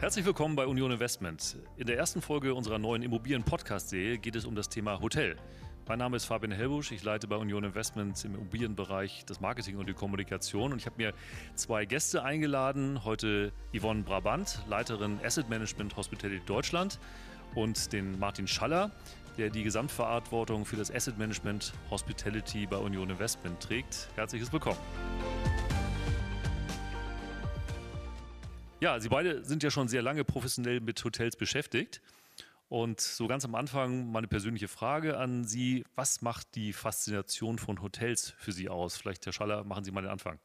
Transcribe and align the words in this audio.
Herzlich 0.00 0.24
willkommen 0.24 0.54
bei 0.54 0.64
Union 0.64 0.92
Investment. 0.92 1.56
In 1.76 1.88
der 1.88 1.98
ersten 1.98 2.22
Folge 2.22 2.54
unserer 2.54 2.78
neuen 2.78 3.02
Immobilien-Podcast-Serie 3.02 4.18
geht 4.18 4.36
es 4.36 4.44
um 4.44 4.54
das 4.54 4.68
Thema 4.68 5.00
Hotel. 5.00 5.34
Mein 5.88 5.98
Name 5.98 6.16
ist 6.16 6.24
Fabian 6.24 6.52
Hellbusch, 6.52 6.92
ich 6.92 7.02
leite 7.02 7.26
bei 7.26 7.34
Union 7.34 7.64
Investment 7.64 8.24
im 8.24 8.36
Immobilienbereich 8.36 9.24
das 9.26 9.40
Marketing 9.40 9.76
und 9.76 9.88
die 9.88 9.94
Kommunikation 9.94 10.70
und 10.70 10.78
ich 10.78 10.86
habe 10.86 10.94
mir 10.98 11.14
zwei 11.56 11.84
Gäste 11.84 12.22
eingeladen. 12.22 13.04
Heute 13.04 13.52
Yvonne 13.76 14.04
Brabant, 14.04 14.62
Leiterin 14.68 15.18
Asset 15.24 15.48
Management 15.48 15.96
Hospitality 15.96 16.44
Deutschland 16.46 17.00
und 17.56 17.92
den 17.92 18.20
Martin 18.20 18.46
Schaller, 18.46 18.92
der 19.36 19.50
die 19.50 19.64
Gesamtverantwortung 19.64 20.64
für 20.64 20.76
das 20.76 20.94
Asset 20.94 21.18
Management 21.18 21.72
Hospitality 21.90 22.68
bei 22.68 22.76
Union 22.76 23.10
Investment 23.10 23.58
trägt. 23.58 24.10
Herzliches 24.14 24.52
Willkommen. 24.52 24.78
Ja, 28.80 29.00
Sie 29.00 29.08
beide 29.08 29.44
sind 29.44 29.64
ja 29.64 29.72
schon 29.72 29.88
sehr 29.88 30.02
lange 30.02 30.22
professionell 30.22 30.80
mit 30.80 31.04
Hotels 31.04 31.34
beschäftigt. 31.34 32.00
Und 32.68 33.00
so 33.00 33.26
ganz 33.26 33.44
am 33.44 33.56
Anfang 33.56 34.12
meine 34.12 34.28
persönliche 34.28 34.68
Frage 34.68 35.16
an 35.16 35.44
Sie. 35.44 35.84
Was 35.96 36.22
macht 36.22 36.54
die 36.54 36.72
Faszination 36.72 37.58
von 37.58 37.82
Hotels 37.82 38.34
für 38.38 38.52
Sie 38.52 38.68
aus? 38.68 38.96
Vielleicht, 38.96 39.26
Herr 39.26 39.32
Schaller, 39.32 39.64
machen 39.64 39.82
Sie 39.82 39.90
mal 39.90 40.02
den 40.02 40.10
Anfang. 40.10 40.38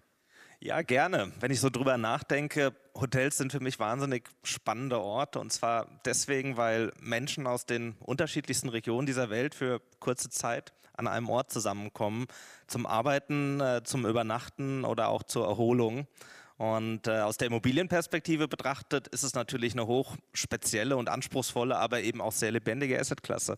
Ja, 0.59 0.81
gerne. 0.81 1.31
Wenn 1.41 1.51
ich 1.51 1.59
so 1.59 1.69
drüber 1.69 1.97
nachdenke, 1.97 2.73
Hotels 2.95 3.37
sind 3.37 3.51
für 3.51 3.59
mich 3.59 3.77
wahnsinnig 3.77 4.27
spannende 4.43 4.99
Orte. 4.99 5.39
Und 5.39 5.53
zwar 5.53 5.99
deswegen, 6.05 6.57
weil 6.57 6.91
Menschen 6.99 7.45
aus 7.45 7.67
den 7.67 7.97
unterschiedlichsten 7.99 8.69
Regionen 8.69 9.05
dieser 9.05 9.29
Welt 9.29 9.53
für 9.53 9.79
kurze 9.99 10.31
Zeit 10.31 10.73
an 10.93 11.07
einem 11.07 11.29
Ort 11.29 11.51
zusammenkommen. 11.51 12.25
Zum 12.65 12.87
Arbeiten, 12.87 13.61
äh, 13.61 13.83
zum 13.83 14.07
Übernachten 14.07 14.85
oder 14.85 15.09
auch 15.09 15.21
zur 15.21 15.45
Erholung. 15.45 16.07
Und 16.57 17.07
äh, 17.07 17.21
aus 17.21 17.37
der 17.37 17.47
Immobilienperspektive 17.47 18.47
betrachtet 18.47 19.07
ist 19.07 19.23
es 19.23 19.33
natürlich 19.33 19.73
eine 19.73 19.87
hoch 19.87 20.15
spezielle 20.33 20.97
und 20.97 21.09
anspruchsvolle, 21.09 21.75
aber 21.77 22.01
eben 22.01 22.21
auch 22.21 22.31
sehr 22.31 22.51
lebendige 22.51 22.99
Assetklasse. 22.99 23.57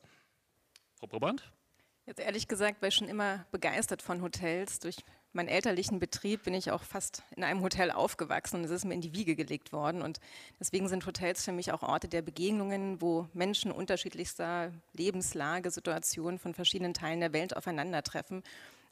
Frau 1.00 1.08
Brabant? 1.08 1.52
Jetzt 2.06 2.20
ehrlich 2.20 2.48
gesagt 2.48 2.82
war 2.82 2.90
ich 2.90 2.96
schon 2.96 3.10
immer 3.10 3.46
begeistert 3.52 4.02
von 4.02 4.22
Hotels. 4.22 4.80
Durch 4.80 4.98
meinen 5.34 5.50
elterlichen 5.50 6.00
Betrieb 6.00 6.44
bin 6.44 6.54
ich 6.54 6.72
auch 6.72 6.84
fast 6.84 7.24
in 7.36 7.44
einem 7.44 7.62
Hotel 7.62 7.92
aufgewachsen 7.92 8.58
und 8.58 8.64
es 8.64 8.72
ist 8.72 8.86
mir 8.86 8.94
in 8.94 9.02
die 9.02 9.14
Wiege 9.14 9.36
gelegt 9.36 9.74
worden. 9.74 10.02
Und 10.02 10.20
deswegen 10.60 10.88
sind 10.88 11.06
Hotels 11.06 11.44
für 11.44 11.52
mich 11.52 11.72
auch 11.72 11.82
Orte 11.82 12.08
der 12.08 12.22
Begegnungen, 12.22 13.02
wo 13.02 13.28
Menschen 13.34 13.72
unterschiedlichster 13.72 14.72
Lebenslage, 14.94 15.72
Situationen 15.72 16.40
von 16.40 16.54
verschiedenen 16.54 16.94
Teilen 16.94 17.20
der 17.20 17.34
Welt 17.34 17.58
aufeinandertreffen 17.58 18.44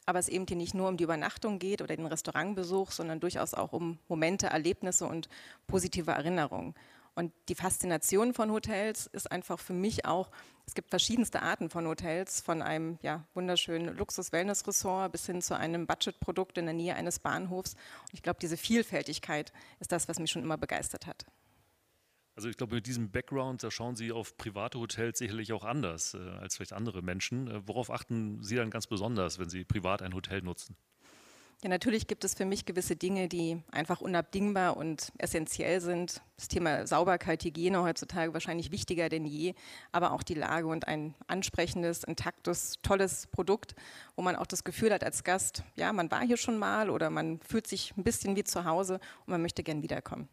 aber 0.06 0.20
es 0.20 0.30
eben 0.30 0.46
hier 0.48 0.58
nicht 0.58 0.74
nur 0.74 0.90
um 0.90 0.98
die 0.98 1.04
Übernachtung 1.04 1.60
geht 1.60 1.82
oder 1.82 1.96
den 1.96 2.06
Restaurantbesuch, 2.06 2.92
sondern 2.92 3.20
durchaus 3.20 3.54
auch 3.54 3.74
um 3.74 4.00
Momente, 4.08 4.48
Erlebnisse 4.48 5.06
und 5.06 5.30
positive 5.68 6.12
Erinnerungen. 6.12 6.76
Und 7.16 7.32
die 7.48 7.56
Faszination 7.56 8.34
von 8.34 8.52
Hotels 8.52 9.08
ist 9.08 9.32
einfach 9.32 9.60
für 9.60 9.74
mich 9.74 10.06
auch, 10.06 10.30
es 10.66 10.74
gibt 10.74 10.90
verschiedenste 10.90 11.42
Arten 11.42 11.70
von 11.70 11.86
Hotels, 11.86 12.42
von 12.42 12.62
einem 12.62 12.98
ja, 13.02 13.24
wunderschönen 13.34 13.96
Luxus-Wellness-Ressort 13.96 15.12
bis 15.12 15.26
hin 15.26 15.42
zu 15.42 15.56
einem 15.58 15.86
Budgetprodukt 15.86 16.58
in 16.58 16.66
der 16.66 16.74
Nähe 16.74 16.96
eines 16.96 17.20
Bahnhofs. 17.20 17.74
Und 17.74 18.14
ich 18.14 18.24
glaube, 18.24 18.40
diese 18.42 18.58
Vielfältigkeit 18.58 19.52
ist 19.80 19.92
das, 19.92 20.08
was 20.08 20.20
mich 20.20 20.32
schon 20.32 20.42
immer 20.42 20.58
begeistert 20.58 21.06
hat. 21.06 21.26
Also 22.36 22.50
ich 22.50 22.58
glaube, 22.58 22.76
mit 22.76 22.88
diesem 22.88 23.12
Background, 23.12 23.64
da 23.64 23.70
schauen 23.70 23.96
Sie 23.96 24.12
auf 24.12 24.38
private 24.38 24.80
Hotels 24.80 25.20
sicherlich 25.20 25.54
auch 25.54 25.64
anders 25.64 26.16
äh, 26.16 26.18
als 26.18 26.56
vielleicht 26.56 26.74
andere 26.74 27.04
Menschen. 27.04 27.48
Äh, 27.48 27.68
worauf 27.68 27.92
achten 27.92 28.42
Sie 28.42 28.56
dann 28.56 28.72
ganz 28.72 28.88
besonders, 28.88 29.38
wenn 29.38 29.50
Sie 29.50 29.64
privat 29.66 30.02
ein 30.02 30.16
Hotel 30.16 30.42
nutzen? 30.42 30.76
Ja, 31.64 31.70
natürlich 31.70 32.08
gibt 32.08 32.26
es 32.26 32.34
für 32.34 32.44
mich 32.44 32.66
gewisse 32.66 32.98
Dinge, 32.98 33.30
die 33.30 33.62
einfach 33.72 34.02
unabdingbar 34.02 34.76
und 34.76 35.14
essentiell 35.18 35.80
sind. 35.80 36.22
Das 36.36 36.50
Thema 36.50 36.86
Sauberkeit, 36.86 37.42
Hygiene 37.46 37.82
heutzutage 37.84 38.34
wahrscheinlich 38.34 38.72
wichtiger 38.72 39.08
denn 39.08 39.24
je, 39.24 39.54
aber 39.94 40.12
auch 40.12 40.24
die 40.24 40.34
Lage 40.34 40.68
und 40.68 40.90
ein 40.90 41.16
ansprechendes, 41.28 42.04
intaktes, 42.04 42.80
tolles 42.82 43.28
Produkt, 43.28 43.76
wo 44.18 44.24
man 44.24 44.36
auch 44.36 44.48
das 44.48 44.66
Gefühl 44.66 44.92
hat 44.92 45.06
als 45.06 45.24
Gast, 45.24 45.64
ja, 45.76 45.94
man 45.94 46.12
war 46.12 46.26
hier 46.26 46.36
schon 46.36 46.58
mal 46.58 46.90
oder 46.90 47.10
man 47.10 47.40
fühlt 47.40 47.68
sich 47.68 47.94
ein 47.96 48.04
bisschen 48.04 48.36
wie 48.36 48.44
zu 48.44 48.66
Hause 48.66 48.96
und 49.26 49.30
man 49.30 49.42
möchte 49.42 49.64
gern 49.64 49.84
wiederkommen. 49.84 50.28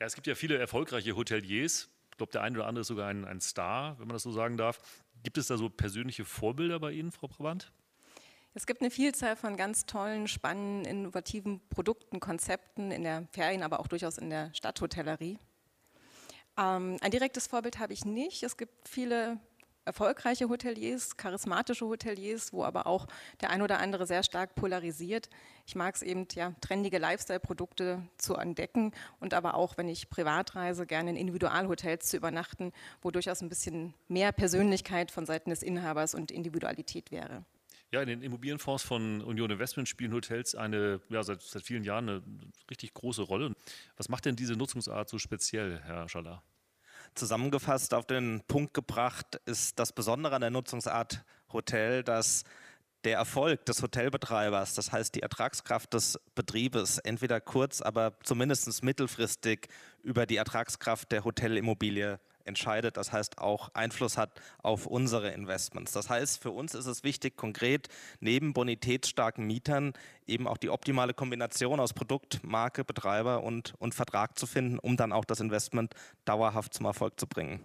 Ja, 0.00 0.06
es 0.06 0.14
gibt 0.14 0.26
ja 0.26 0.34
viele 0.34 0.56
erfolgreiche 0.56 1.14
Hoteliers. 1.14 1.90
Ich 2.10 2.16
glaube, 2.16 2.32
der 2.32 2.42
eine 2.42 2.56
oder 2.56 2.66
andere 2.66 2.80
ist 2.80 2.88
sogar 2.88 3.08
ein, 3.08 3.26
ein 3.26 3.40
Star, 3.42 3.98
wenn 3.98 4.08
man 4.08 4.14
das 4.14 4.22
so 4.22 4.32
sagen 4.32 4.56
darf. 4.56 4.80
Gibt 5.22 5.36
es 5.36 5.48
da 5.48 5.58
so 5.58 5.68
persönliche 5.68 6.24
Vorbilder 6.24 6.80
bei 6.80 6.92
Ihnen, 6.92 7.12
Frau 7.12 7.28
Brabant? 7.28 7.70
Es 8.54 8.66
gibt 8.66 8.80
eine 8.80 8.90
Vielzahl 8.90 9.36
von 9.36 9.58
ganz 9.58 9.84
tollen, 9.84 10.26
spannenden, 10.26 10.86
innovativen 10.86 11.60
Produkten, 11.68 12.18
Konzepten 12.18 12.90
in 12.90 13.04
der 13.04 13.28
Ferien, 13.32 13.62
aber 13.62 13.78
auch 13.78 13.88
durchaus 13.88 14.16
in 14.16 14.30
der 14.30 14.52
Stadthotellerie. 14.54 15.38
Ähm, 16.56 16.96
ein 17.02 17.10
direktes 17.10 17.46
Vorbild 17.46 17.78
habe 17.78 17.92
ich 17.92 18.06
nicht. 18.06 18.42
Es 18.42 18.56
gibt 18.56 18.88
viele 18.88 19.38
erfolgreiche 19.84 20.48
Hoteliers, 20.48 21.16
charismatische 21.16 21.86
Hoteliers, 21.86 22.52
wo 22.52 22.64
aber 22.64 22.86
auch 22.86 23.06
der 23.40 23.50
ein 23.50 23.62
oder 23.62 23.78
andere 23.78 24.06
sehr 24.06 24.22
stark 24.22 24.54
polarisiert. 24.54 25.28
Ich 25.66 25.74
mag 25.74 25.94
es 25.94 26.02
eben, 26.02 26.26
ja, 26.34 26.54
trendige 26.60 26.98
Lifestyle-Produkte 26.98 28.02
zu 28.18 28.34
entdecken 28.34 28.92
und 29.20 29.34
aber 29.34 29.54
auch, 29.54 29.76
wenn 29.78 29.88
ich 29.88 30.10
privat 30.10 30.54
reise, 30.54 30.86
gerne 30.86 31.10
in 31.10 31.16
Individualhotels 31.16 32.08
zu 32.08 32.16
übernachten, 32.16 32.72
wo 33.02 33.10
durchaus 33.10 33.40
ein 33.42 33.48
bisschen 33.48 33.94
mehr 34.08 34.32
Persönlichkeit 34.32 35.10
von 35.10 35.26
Seiten 35.26 35.50
des 35.50 35.62
Inhabers 35.62 36.14
und 36.14 36.30
Individualität 36.30 37.10
wäre. 37.10 37.44
Ja, 37.92 38.02
in 38.02 38.08
den 38.08 38.22
Immobilienfonds 38.22 38.84
von 38.84 39.20
Union 39.20 39.50
Investment 39.50 39.88
spielen 39.88 40.12
Hotels 40.12 40.54
eine, 40.54 41.00
ja, 41.08 41.24
seit, 41.24 41.42
seit 41.42 41.64
vielen 41.64 41.82
Jahren 41.82 42.08
eine 42.08 42.22
richtig 42.70 42.94
große 42.94 43.22
Rolle. 43.22 43.52
Was 43.96 44.08
macht 44.08 44.26
denn 44.26 44.36
diese 44.36 44.54
Nutzungsart 44.54 45.08
so 45.08 45.18
speziell, 45.18 45.80
Herr 45.80 46.08
Schaller? 46.08 46.42
Zusammengefasst 47.14 47.94
auf 47.94 48.06
den 48.06 48.42
Punkt 48.46 48.74
gebracht 48.74 49.40
ist 49.46 49.78
das 49.78 49.92
Besondere 49.92 50.34
an 50.36 50.40
der 50.40 50.50
Nutzungsart 50.50 51.24
Hotel, 51.52 52.02
dass 52.02 52.44
der 53.04 53.16
Erfolg 53.16 53.64
des 53.66 53.82
Hotelbetreibers, 53.82 54.74
das 54.74 54.92
heißt 54.92 55.14
die 55.14 55.22
Ertragskraft 55.22 55.92
des 55.94 56.18
Betriebes, 56.34 56.98
entweder 56.98 57.40
kurz, 57.40 57.80
aber 57.80 58.14
zumindest 58.22 58.82
mittelfristig 58.82 59.68
über 60.02 60.26
die 60.26 60.36
Ertragskraft 60.36 61.10
der 61.10 61.24
Hotelimmobilie 61.24 62.20
entscheidet, 62.50 62.98
das 62.98 63.12
heißt 63.12 63.38
auch 63.38 63.70
Einfluss 63.72 64.18
hat 64.18 64.30
auf 64.62 64.86
unsere 64.86 65.30
Investments. 65.30 65.92
Das 65.92 66.10
heißt, 66.10 66.42
für 66.42 66.50
uns 66.50 66.74
ist 66.74 66.86
es 66.86 67.02
wichtig, 67.04 67.36
konkret 67.36 67.88
neben 68.20 68.52
bonitätsstarken 68.52 69.46
Mietern 69.46 69.94
eben 70.26 70.46
auch 70.46 70.58
die 70.58 70.68
optimale 70.68 71.14
Kombination 71.14 71.80
aus 71.80 71.94
Produkt, 71.94 72.44
Marke, 72.44 72.84
Betreiber 72.84 73.42
und, 73.42 73.74
und 73.78 73.94
Vertrag 73.94 74.38
zu 74.38 74.46
finden, 74.46 74.78
um 74.78 74.96
dann 74.98 75.12
auch 75.12 75.24
das 75.24 75.40
Investment 75.40 75.94
dauerhaft 76.26 76.74
zum 76.74 76.86
Erfolg 76.86 77.18
zu 77.18 77.26
bringen. 77.26 77.64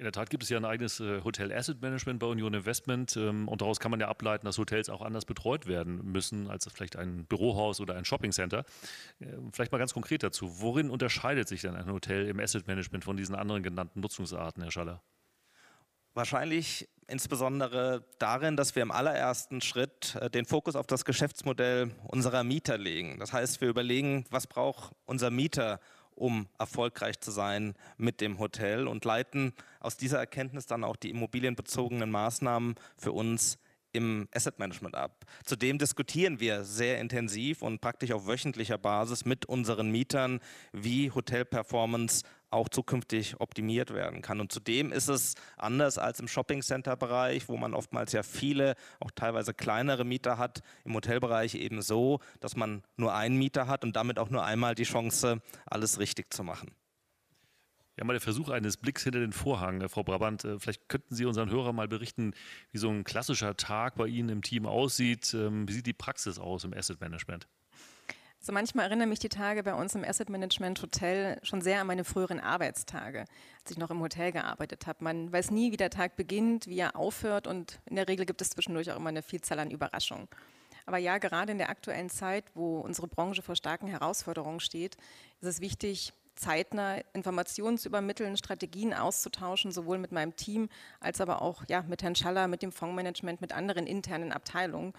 In 0.00 0.04
der 0.04 0.12
Tat 0.12 0.30
gibt 0.30 0.42
es 0.42 0.48
ja 0.48 0.56
ein 0.56 0.64
eigenes 0.64 0.98
äh, 1.00 1.20
Hotel 1.24 1.52
Asset 1.52 1.82
Management 1.82 2.20
bei 2.20 2.26
Union 2.26 2.54
Investment 2.54 3.18
ähm, 3.18 3.46
und 3.48 3.60
daraus 3.60 3.80
kann 3.80 3.90
man 3.90 4.00
ja 4.00 4.08
ableiten, 4.08 4.46
dass 4.46 4.56
Hotels 4.56 4.88
auch 4.88 5.02
anders 5.02 5.26
betreut 5.26 5.66
werden 5.66 6.02
müssen 6.10 6.48
als 6.48 6.66
vielleicht 6.72 6.96
ein 6.96 7.26
Bürohaus 7.26 7.82
oder 7.82 7.96
ein 7.96 8.06
Shopping 8.06 8.32
Center. 8.32 8.64
Äh, 9.18 9.26
vielleicht 9.52 9.72
mal 9.72 9.78
ganz 9.78 9.92
konkret 9.92 10.22
dazu. 10.22 10.62
Worin 10.62 10.88
unterscheidet 10.88 11.48
sich 11.48 11.60
denn 11.60 11.76
ein 11.76 11.92
Hotel 11.92 12.28
im 12.28 12.40
Asset 12.40 12.66
Management 12.66 13.04
von 13.04 13.18
diesen 13.18 13.34
anderen 13.34 13.62
genannten 13.62 14.00
Nutzungsarten, 14.00 14.62
Herr 14.62 14.72
Schaller? 14.72 15.02
Wahrscheinlich 16.14 16.88
insbesondere 17.06 18.02
darin, 18.18 18.56
dass 18.56 18.74
wir 18.74 18.82
im 18.82 18.92
allerersten 18.92 19.60
Schritt 19.60 20.16
äh, 20.18 20.30
den 20.30 20.46
Fokus 20.46 20.76
auf 20.76 20.86
das 20.86 21.04
Geschäftsmodell 21.04 21.90
unserer 22.08 22.42
Mieter 22.42 22.78
legen. 22.78 23.18
Das 23.18 23.34
heißt, 23.34 23.60
wir 23.60 23.68
überlegen, 23.68 24.24
was 24.30 24.46
braucht 24.46 24.94
unser 25.04 25.28
Mieter, 25.28 25.78
um 26.20 26.46
erfolgreich 26.58 27.18
zu 27.20 27.30
sein 27.30 27.74
mit 27.96 28.20
dem 28.20 28.38
Hotel 28.38 28.86
und 28.86 29.04
leiten 29.04 29.54
aus 29.80 29.96
dieser 29.96 30.18
Erkenntnis 30.18 30.66
dann 30.66 30.84
auch 30.84 30.96
die 30.96 31.10
immobilienbezogenen 31.10 32.10
Maßnahmen 32.10 32.74
für 32.96 33.12
uns 33.12 33.58
im 33.92 34.28
Asset 34.32 34.58
Management 34.58 34.94
ab. 34.94 35.24
Zudem 35.44 35.78
diskutieren 35.78 36.38
wir 36.38 36.64
sehr 36.64 37.00
intensiv 37.00 37.62
und 37.62 37.80
praktisch 37.80 38.12
auf 38.12 38.26
wöchentlicher 38.26 38.78
Basis 38.78 39.24
mit 39.24 39.46
unseren 39.46 39.90
Mietern, 39.90 40.40
wie 40.72 41.10
Hotelperformance 41.10 42.22
auch 42.50 42.68
zukünftig 42.68 43.40
optimiert 43.40 43.94
werden 43.94 44.22
kann. 44.22 44.40
Und 44.40 44.52
zudem 44.52 44.92
ist 44.92 45.08
es 45.08 45.34
anders 45.56 45.98
als 45.98 46.20
im 46.20 46.28
Shopping 46.28 46.62
Center 46.62 46.96
Bereich, 46.96 47.48
wo 47.48 47.56
man 47.56 47.74
oftmals 47.74 48.12
ja 48.12 48.22
viele, 48.22 48.74
auch 48.98 49.10
teilweise 49.12 49.54
kleinere 49.54 50.04
Mieter 50.04 50.38
hat, 50.38 50.62
im 50.84 50.94
Hotelbereich 50.94 51.54
eben 51.54 51.82
so, 51.82 52.20
dass 52.40 52.56
man 52.56 52.82
nur 52.96 53.14
einen 53.14 53.36
Mieter 53.36 53.66
hat 53.66 53.84
und 53.84 53.96
damit 53.96 54.18
auch 54.18 54.30
nur 54.30 54.44
einmal 54.44 54.74
die 54.74 54.84
Chance, 54.84 55.40
alles 55.66 55.98
richtig 55.98 56.32
zu 56.32 56.42
machen. 56.42 56.72
Ja, 57.96 58.04
mal 58.04 58.14
der 58.14 58.22
Versuch 58.22 58.48
eines 58.48 58.78
Blicks 58.78 59.04
hinter 59.04 59.20
den 59.20 59.32
Vorhang, 59.32 59.82
äh, 59.82 59.88
Frau 59.90 60.02
Brabant. 60.02 60.44
Äh, 60.44 60.58
vielleicht 60.58 60.88
könnten 60.88 61.14
Sie 61.14 61.26
unseren 61.26 61.50
Hörern 61.50 61.76
mal 61.76 61.86
berichten, 61.86 62.32
wie 62.72 62.78
so 62.78 62.88
ein 62.88 63.04
klassischer 63.04 63.56
Tag 63.58 63.96
bei 63.96 64.06
Ihnen 64.06 64.30
im 64.30 64.42
Team 64.42 64.64
aussieht. 64.64 65.34
Ähm, 65.34 65.68
wie 65.68 65.72
sieht 65.74 65.86
die 65.86 65.92
Praxis 65.92 66.38
aus 66.38 66.64
im 66.64 66.72
Asset 66.72 66.98
Management? 67.00 67.46
Also 68.40 68.52
manchmal 68.52 68.86
erinnern 68.86 69.10
mich 69.10 69.18
die 69.18 69.28
Tage 69.28 69.62
bei 69.62 69.74
uns 69.74 69.94
im 69.94 70.02
Asset 70.02 70.30
Management 70.30 70.80
Hotel 70.80 71.38
schon 71.42 71.60
sehr 71.60 71.82
an 71.82 71.86
meine 71.86 72.04
früheren 72.04 72.40
Arbeitstage, 72.40 73.26
als 73.60 73.70
ich 73.70 73.76
noch 73.76 73.90
im 73.90 74.00
Hotel 74.00 74.32
gearbeitet 74.32 74.86
habe. 74.86 75.04
Man 75.04 75.30
weiß 75.30 75.50
nie, 75.50 75.72
wie 75.72 75.76
der 75.76 75.90
Tag 75.90 76.16
beginnt, 76.16 76.66
wie 76.66 76.78
er 76.78 76.96
aufhört 76.96 77.46
und 77.46 77.80
in 77.84 77.96
der 77.96 78.08
Regel 78.08 78.24
gibt 78.24 78.40
es 78.40 78.48
zwischendurch 78.48 78.90
auch 78.90 78.96
immer 78.96 79.10
eine 79.10 79.22
Vielzahl 79.22 79.58
an 79.58 79.70
Überraschungen. 79.70 80.26
Aber 80.86 80.96
ja, 80.96 81.18
gerade 81.18 81.52
in 81.52 81.58
der 81.58 81.68
aktuellen 81.68 82.08
Zeit, 82.08 82.44
wo 82.54 82.80
unsere 82.80 83.08
Branche 83.08 83.42
vor 83.42 83.56
starken 83.56 83.88
Herausforderungen 83.88 84.60
steht, 84.60 84.96
ist 85.40 85.46
es 85.46 85.60
wichtig, 85.60 86.14
zeitnah 86.34 86.96
Informationen 87.12 87.76
zu 87.76 87.88
übermitteln, 87.88 88.38
Strategien 88.38 88.94
auszutauschen, 88.94 89.70
sowohl 89.70 89.98
mit 89.98 90.12
meinem 90.12 90.34
Team 90.36 90.70
als 90.98 91.20
aber 91.20 91.42
auch 91.42 91.64
ja, 91.68 91.82
mit 91.82 92.02
Herrn 92.02 92.14
Schaller, 92.14 92.48
mit 92.48 92.62
dem 92.62 92.72
Fondsmanagement, 92.72 93.42
mit 93.42 93.52
anderen 93.52 93.86
internen 93.86 94.32
Abteilungen. 94.32 94.94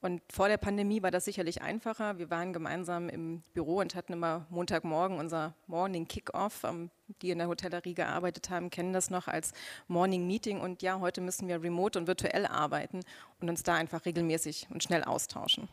Und 0.00 0.22
vor 0.30 0.48
der 0.48 0.58
Pandemie 0.58 1.02
war 1.02 1.10
das 1.10 1.24
sicherlich 1.24 1.62
einfacher. 1.62 2.18
Wir 2.18 2.30
waren 2.30 2.52
gemeinsam 2.52 3.08
im 3.08 3.42
Büro 3.54 3.78
und 3.78 3.94
hatten 3.94 4.12
immer 4.12 4.46
Montagmorgen 4.50 5.18
unser 5.18 5.54
Morning 5.66 6.06
Kickoff. 6.06 6.64
Ähm, 6.64 6.90
die 7.22 7.30
in 7.30 7.38
der 7.38 7.48
Hotellerie 7.48 7.94
gearbeitet 7.94 8.50
haben, 8.50 8.70
kennen 8.70 8.92
das 8.92 9.10
noch 9.10 9.28
als 9.28 9.52
Morning 9.88 10.26
Meeting. 10.26 10.60
Und 10.60 10.82
ja, 10.82 11.00
heute 11.00 11.20
müssen 11.20 11.48
wir 11.48 11.62
remote 11.62 11.98
und 11.98 12.06
virtuell 12.06 12.46
arbeiten 12.46 13.00
und 13.40 13.48
uns 13.48 13.62
da 13.62 13.74
einfach 13.74 14.04
regelmäßig 14.04 14.68
und 14.70 14.82
schnell 14.82 15.04
austauschen. 15.04 15.68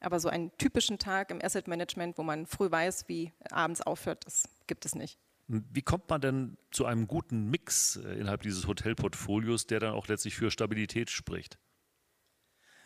Aber 0.00 0.20
so 0.20 0.28
einen 0.28 0.56
typischen 0.58 0.98
Tag 0.98 1.30
im 1.30 1.40
Asset 1.42 1.66
Management, 1.66 2.18
wo 2.18 2.22
man 2.22 2.46
früh 2.46 2.70
weiß, 2.70 3.08
wie 3.08 3.32
abends 3.50 3.80
aufhört, 3.80 4.26
das 4.26 4.48
gibt 4.66 4.84
es 4.84 4.94
nicht. 4.94 5.18
Wie 5.46 5.82
kommt 5.82 6.08
man 6.08 6.20
denn 6.20 6.56
zu 6.70 6.86
einem 6.86 7.06
guten 7.06 7.50
Mix 7.50 7.96
äh, 7.96 8.14
innerhalb 8.14 8.42
dieses 8.42 8.66
Hotelportfolios, 8.66 9.66
der 9.66 9.80
dann 9.80 9.92
auch 9.92 10.08
letztlich 10.08 10.34
für 10.34 10.50
Stabilität 10.50 11.10
spricht? 11.10 11.58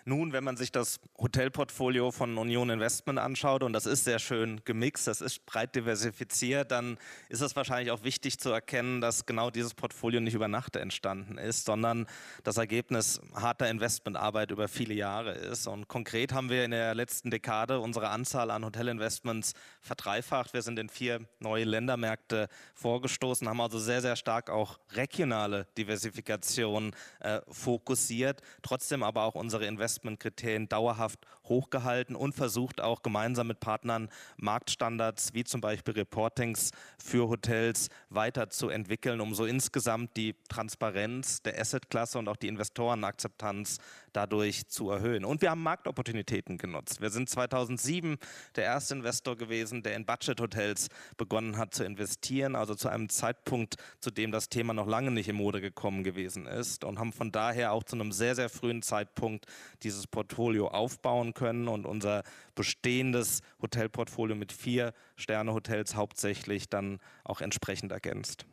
Nun, 0.09 0.33
wenn 0.33 0.43
man 0.43 0.57
sich 0.57 0.73
das 0.73 1.01
Hotelportfolio 1.19 2.13
von 2.13 2.39
Union 2.39 2.71
Investment 2.71 3.19
anschaut, 3.19 3.63
und 3.63 3.75
das 3.75 3.85
ist 3.85 4.05
sehr 4.05 4.19
schön 4.19 4.63
gemixt, 4.65 5.07
das 5.07 5.21
ist 5.21 5.45
breit 5.45 5.75
diversifiziert, 5.75 6.71
dann 6.71 6.97
ist 7.29 7.43
es 7.43 7.55
wahrscheinlich 7.57 7.91
auch 7.91 8.05
wichtig 8.05 8.39
zu 8.41 8.49
erkennen, 8.49 9.03
dass 9.03 9.27
genau 9.27 9.51
dieses 9.51 9.75
Portfolio 9.75 10.21
nicht 10.21 10.33
über 10.33 10.49
Nacht 10.49 10.77
entstanden 10.77 11.37
ist, 11.37 11.67
sondern 11.67 12.07
das 12.43 12.57
Ergebnis 12.57 13.21
harter 13.35 13.69
Investmentarbeit 13.69 14.51
über 14.51 14.67
viele 14.67 14.95
Jahre 14.95 15.33
ist. 15.33 15.67
Und 15.67 15.89
konkret 15.89 16.33
haben 16.33 16.49
wir 16.49 16.65
in 16.65 16.71
der 16.71 16.95
letzten 16.95 17.31
Dekade 17.31 17.79
unsere 17.79 18.09
Anzahl 18.09 18.51
an 18.51 18.65
Hotelinvestments 18.65 19.53
verdreifacht. 19.83 20.55
Wir 20.55 20.63
sind 20.63 20.79
in 20.79 20.89
vier 20.89 21.21
neue 21.39 21.65
Ländermärkte 21.65 22.49
vorgestoßen, 22.73 23.47
haben 23.47 23.61
also 23.61 23.79
sehr, 23.79 24.01
sehr 24.01 24.17
stark 24.17 24.49
auch 24.49 24.79
regionale 24.93 25.67
Diversifikation 25.77 26.95
äh, 27.21 27.43
fokussiert, 27.51 28.41
trotzdem 28.63 29.03
aber 29.03 29.25
auch 29.25 29.35
unsere 29.35 29.67
Investments 29.67 29.98
Investmentkriterien 29.99 30.69
dauerhaft 30.69 31.27
hochgehalten 31.49 32.17
und 32.17 32.35
versucht 32.35 32.81
auch 32.81 33.03
gemeinsam 33.03 33.49
mit 33.49 33.61
Partnern 33.61 34.09
Marktstandards 34.37 35.35
wie 35.35 35.45
zum 35.45 35.61
Beispiel 35.61 35.95
Reportings 35.95 36.71
für 36.99 37.29
Hotels 37.29 37.89
weiterzuentwickeln, 38.11 39.21
um 39.21 39.35
so 39.35 39.45
insgesamt 39.45 40.17
die 40.17 40.35
Transparenz 40.49 41.43
der 41.43 41.61
Assetklasse 41.61 42.19
und 42.19 42.29
auch 42.29 42.37
die 42.37 42.49
Investorenakzeptanz 42.49 43.79
dadurch 44.13 44.67
zu 44.69 44.91
erhöhen. 44.91 45.25
Und 45.25 45.43
wir 45.43 45.51
haben 45.51 45.63
Marktopportunitäten 45.63 46.59
genutzt. 46.59 47.01
Wir 47.01 47.11
sind 47.11 47.29
2007 47.29 48.19
der 48.57 48.65
erste 48.65 48.95
Investor 48.95 49.37
gewesen, 49.37 49.83
der 49.83 49.95
in 49.95 50.05
Budget-Hotels 50.05 50.89
begonnen 51.17 51.57
hat 51.57 51.75
zu 51.75 51.85
investieren, 51.85 52.57
also 52.57 52.75
zu 52.75 52.89
einem 52.89 53.09
Zeitpunkt, 53.09 53.77
zu 54.01 54.11
dem 54.11 54.33
das 54.33 54.49
Thema 54.49 54.73
noch 54.73 54.87
lange 54.87 55.11
nicht 55.11 55.29
in 55.29 55.37
Mode 55.37 55.61
gekommen 55.61 56.05
gewesen 56.05 56.47
ist 56.47 56.85
und 56.85 56.99
haben 56.99 57.13
von 57.13 57.33
daher 57.33 57.73
auch 57.73 57.85
zu 57.85 57.97
einem 57.97 58.13
sehr, 58.13 58.35
sehr 58.35 58.49
frühen 58.49 58.83
Zeitpunkt 58.83 59.47
dieses 59.83 60.07
Portfolio 60.07 60.69
aufbauen 60.69 61.35
können 61.39 61.69
und 61.69 61.87
unser 61.87 62.25
bestehendes 62.57 63.43
Hotelportfolio 63.63 64.35
mit 64.35 64.53
vier 64.53 64.93
Sterne-Hotels 65.17 65.95
hauptsächlich 65.95 66.69
dann 66.69 66.99
auch 67.25 67.41
entsprechend 67.41 67.93
ergänzt. 67.93 68.45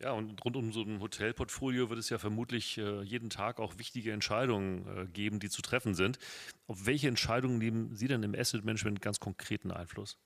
Ja, 0.00 0.10
und 0.10 0.44
rund 0.44 0.56
um 0.56 0.72
so 0.72 0.82
ein 0.82 1.00
Hotelportfolio 1.00 1.88
wird 1.88 2.00
es 2.00 2.10
ja 2.10 2.18
vermutlich 2.18 2.76
äh, 2.76 3.02
jeden 3.02 3.30
Tag 3.30 3.60
auch 3.60 3.78
wichtige 3.78 4.10
Entscheidungen 4.10 4.84
äh, 4.88 5.06
geben, 5.06 5.38
die 5.38 5.48
zu 5.48 5.62
treffen 5.62 5.94
sind. 5.94 6.18
Auf 6.66 6.86
welche 6.86 7.06
Entscheidungen 7.06 7.58
nehmen 7.58 7.94
Sie 7.94 8.08
denn 8.08 8.24
im 8.24 8.34
Asset 8.34 8.64
Management 8.64 9.00
ganz 9.00 9.20
konkreten 9.20 9.70
Einfluss? 9.70 10.18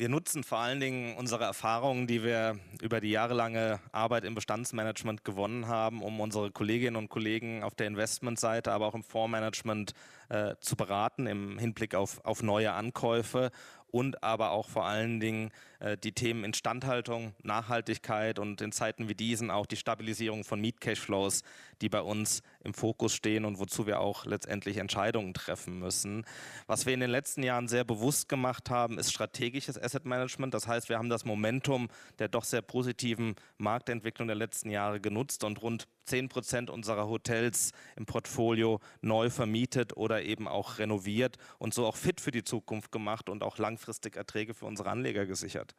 Wir 0.00 0.08
nutzen 0.08 0.44
vor 0.44 0.58
allen 0.58 0.78
Dingen 0.78 1.16
unsere 1.16 1.42
Erfahrungen, 1.42 2.06
die 2.06 2.22
wir 2.22 2.60
über 2.80 3.00
die 3.00 3.10
jahrelange 3.10 3.80
Arbeit 3.90 4.22
im 4.22 4.36
Bestandsmanagement 4.36 5.24
gewonnen 5.24 5.66
haben, 5.66 6.02
um 6.02 6.20
unsere 6.20 6.52
Kolleginnen 6.52 6.94
und 6.94 7.08
Kollegen 7.08 7.64
auf 7.64 7.74
der 7.74 7.88
Investmentseite, 7.88 8.70
aber 8.70 8.86
auch 8.86 8.94
im 8.94 9.02
Fondsmanagement 9.02 9.94
äh, 10.28 10.54
zu 10.60 10.76
beraten 10.76 11.26
im 11.26 11.58
Hinblick 11.58 11.94
auf, 11.94 12.24
auf 12.24 12.42
neue 12.42 12.72
Ankäufe 12.72 13.50
und 13.90 14.22
aber 14.22 14.50
auch 14.50 14.68
vor 14.68 14.84
allen 14.84 15.20
Dingen 15.20 15.50
äh, 15.80 15.96
die 15.96 16.12
Themen 16.12 16.44
Instandhaltung, 16.44 17.34
Nachhaltigkeit 17.42 18.38
und 18.38 18.60
in 18.60 18.72
Zeiten 18.72 19.08
wie 19.08 19.14
diesen 19.14 19.50
auch 19.50 19.66
die 19.66 19.76
Stabilisierung 19.76 20.44
von 20.44 20.60
Mietcashflows, 20.60 21.42
die 21.80 21.88
bei 21.88 22.02
uns 22.02 22.42
im 22.60 22.74
Fokus 22.74 23.14
stehen 23.14 23.44
und 23.44 23.58
wozu 23.58 23.86
wir 23.86 24.00
auch 24.00 24.26
letztendlich 24.26 24.76
Entscheidungen 24.76 25.32
treffen 25.32 25.78
müssen. 25.78 26.26
Was 26.66 26.86
wir 26.86 26.94
in 26.94 27.00
den 27.00 27.10
letzten 27.10 27.42
Jahren 27.42 27.68
sehr 27.68 27.84
bewusst 27.84 28.28
gemacht 28.28 28.70
haben, 28.70 28.98
ist 28.98 29.12
strategisches 29.12 29.80
Asset 29.80 30.04
Management. 30.04 30.52
Das 30.54 30.66
heißt, 30.66 30.88
wir 30.88 30.98
haben 30.98 31.08
das 31.08 31.24
Momentum 31.24 31.88
der 32.18 32.28
doch 32.28 32.44
sehr 32.44 32.62
positiven 32.62 33.36
Marktentwicklung 33.56 34.28
der 34.28 34.36
letzten 34.36 34.70
Jahre 34.70 35.00
genutzt 35.00 35.44
und 35.44 35.62
rund 35.62 35.88
10 36.08 36.28
Prozent 36.28 36.70
unserer 36.70 37.08
Hotels 37.08 37.72
im 37.96 38.06
Portfolio 38.06 38.80
neu 39.00 39.30
vermietet 39.30 39.96
oder 39.96 40.22
eben 40.22 40.48
auch 40.48 40.78
renoviert 40.78 41.36
und 41.58 41.74
so 41.74 41.86
auch 41.86 41.96
fit 41.96 42.20
für 42.20 42.30
die 42.30 42.44
Zukunft 42.44 42.90
gemacht 42.90 43.28
und 43.28 43.42
auch 43.42 43.58
langfristig 43.58 44.16
Erträge 44.16 44.54
für 44.54 44.66
unsere 44.66 44.90
Anleger 44.90 45.26
gesichert. 45.26 45.74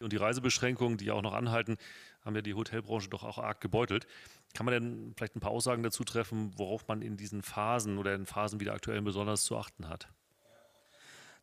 Und 0.00 0.12
die 0.12 0.18
Reisebeschränkungen, 0.18 0.98
die 0.98 1.06
ja 1.06 1.14
auch 1.14 1.22
noch 1.22 1.32
anhalten, 1.32 1.76
haben 2.22 2.34
ja 2.34 2.42
die 2.42 2.54
Hotelbranche 2.54 3.08
doch 3.08 3.24
auch 3.24 3.38
arg 3.38 3.60
gebeutelt. 3.60 4.06
Kann 4.52 4.66
man 4.66 4.74
denn 4.74 5.14
vielleicht 5.16 5.36
ein 5.36 5.40
paar 5.40 5.52
Aussagen 5.52 5.82
dazu 5.82 6.04
treffen, 6.04 6.52
worauf 6.56 6.86
man 6.88 7.00
in 7.00 7.16
diesen 7.16 7.42
Phasen 7.42 7.96
oder 7.96 8.14
in 8.14 8.26
Phasen 8.26 8.60
wie 8.60 8.64
der 8.64 8.74
aktuellen 8.74 9.04
besonders 9.04 9.44
zu 9.44 9.56
achten 9.56 9.88
hat? 9.88 10.08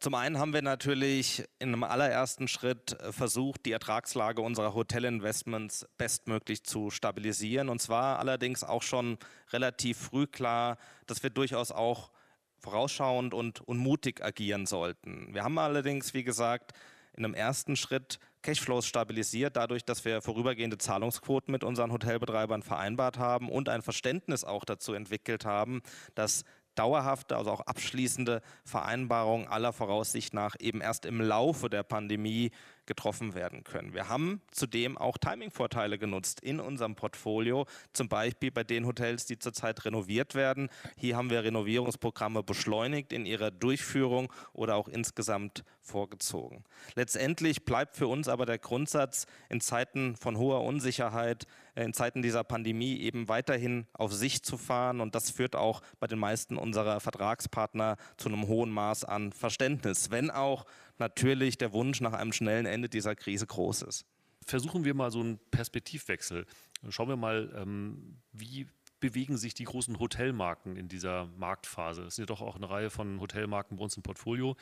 Zum 0.04 0.16
einen 0.16 0.38
haben 0.38 0.52
wir 0.52 0.62
natürlich 0.62 1.46
in 1.60 1.70
einem 1.70 1.86
allerersten 1.86 2.50
Schritt 2.50 3.00
äh, 3.00 3.14
versucht, 3.14 3.66
die 3.66 3.72
Ertragslage 3.72 4.42
unserer 4.42 4.74
Hotelinvestments 4.74 5.88
bestmöglich 5.98 6.66
zu 6.66 6.90
stabilisieren. 6.90 7.70
Und 7.70 7.82
zwar 7.82 8.20
allerdings 8.20 8.66
auch 8.66 8.82
schon 8.82 9.18
relativ 9.54 9.98
früh 9.98 10.28
klar, 10.28 10.78
dass 11.08 11.24
wir 11.24 11.30
durchaus 11.30 11.72
auch 11.72 12.12
vorausschauend 12.58 13.34
und, 13.34 13.62
und 13.62 13.78
mutig 13.78 14.22
agieren 14.22 14.66
sollten. 14.66 15.34
Wir 15.34 15.46
haben 15.46 15.58
allerdings, 15.58 16.14
wie 16.14 16.26
gesagt, 16.26 16.74
in 17.16 17.24
einem 17.24 17.34
ersten 17.34 17.78
Schritt 17.78 18.20
Cashflows 18.42 18.86
stabilisiert, 18.86 19.56
dadurch, 19.56 19.86
dass 19.86 20.04
wir 20.04 20.22
vorübergehende 20.22 20.78
Zahlungsquoten 20.78 21.50
mit 21.50 21.64
unseren 21.64 21.94
Hotelbetreibern 21.94 22.62
vereinbart 22.62 23.20
haben 23.20 23.50
und 23.50 23.70
ein 23.70 23.82
Verständnis 23.82 24.44
auch 24.44 24.66
dazu 24.66 24.94
entwickelt 24.94 25.46
haben, 25.46 25.82
dass 26.14 26.44
dauerhafte, 26.76 27.38
also 27.38 27.52
auch 27.52 27.62
abschließende 27.62 28.42
Vereinbarungen 28.66 29.48
aller 29.48 29.74
Voraussicht 29.74 30.34
nach 30.34 30.56
eben 30.60 30.82
erst 30.82 31.06
im 31.06 31.22
Laufe 31.22 31.70
der 31.70 31.84
Pandemie 31.84 32.52
getroffen 32.86 33.34
werden 33.36 33.64
können. 33.64 33.94
Wir 33.94 34.10
haben 34.10 34.42
zudem 34.52 34.98
auch 34.98 35.18
Timing-Vorteile 35.18 35.98
genutzt 35.98 36.40
in 36.40 36.60
unserem 36.60 36.96
Portfolio, 36.96 37.66
zum 37.94 38.10
Beispiel 38.10 38.52
bei 38.52 38.64
den 38.64 38.86
Hotels, 38.86 39.26
die 39.26 39.40
zurzeit 39.40 39.86
renoviert 39.86 40.36
werden. 40.36 40.70
Hier 40.98 41.16
haben 41.16 41.30
wir 41.30 41.44
Renovierungsprogramme 41.44 42.44
beschleunigt 42.44 43.14
in 43.14 43.26
ihrer 43.26 43.52
Durchführung 43.52 44.32
oder 44.54 44.76
auch 44.76 44.88
insgesamt 44.88 45.64
vorgezogen. 45.82 46.64
Letztendlich 46.96 47.66
bleibt 47.66 47.98
für 47.98 48.08
uns 48.08 48.28
aber 48.28 48.46
der 48.46 48.58
Grundsatz, 48.58 49.28
in 49.50 49.62
Zeiten 49.62 50.16
von 50.16 50.38
hoher 50.38 50.64
Unsicherheit, 50.64 51.46
äh, 51.76 51.84
in 51.84 51.94
Zeiten 51.94 52.22
dieser 52.22 52.44
Pandemie 52.44 53.00
eben 53.00 53.28
weiterhin 53.28 53.88
auf 53.94 54.14
sich 54.14 54.44
zu 54.44 54.58
fahren. 54.58 55.02
Und 55.02 55.16
das 55.16 55.30
führt 55.30 55.56
auch 55.56 55.82
bei 56.00 56.08
den 56.08 56.20
meisten 56.20 56.58
unserer 56.58 57.00
Vertragspartner 57.00 57.98
zu 58.18 58.30
einem 58.30 58.48
hohen 58.48 58.72
Maß 58.72 59.04
an 59.04 59.32
Verständnis, 59.32 60.10
wenn 60.12 60.32
auch 60.32 60.66
natürlich 61.00 61.58
der 61.58 61.74
Wunsch 61.74 62.02
nach 62.02 62.14
einem 62.14 62.34
schnellen 62.34 62.66
Ende 62.66 62.90
dieser 62.90 63.16
Krise 63.16 63.48
groß 63.48 63.84
ist. 63.84 64.06
Versuchen 64.46 64.84
wir 64.84 64.94
mal 64.94 65.12
so 65.12 65.22
einen 65.22 65.40
Perspektivwechsel. 65.52 66.46
Schauen 66.90 67.10
wir 67.10 67.16
mal, 67.16 67.54
ähm, 67.56 68.18
wie 68.32 68.68
bewegen 69.00 69.38
sich 69.38 69.54
die 69.54 69.66
großen 69.66 70.00
Hotelmarken 70.00 70.78
in 70.78 70.88
dieser 70.88 71.28
Marktphase? 71.38 72.04
Es 72.04 72.16
sind 72.16 72.24
ja 72.24 72.34
doch 72.34 72.42
auch 72.42 72.56
eine 72.56 72.70
Reihe 72.70 72.90
von 72.90 73.20
Hotelmarken 73.20 73.78
bei 73.78 73.84
uns 73.84 73.98
im 73.98 74.04
Portfolio. 74.04 74.56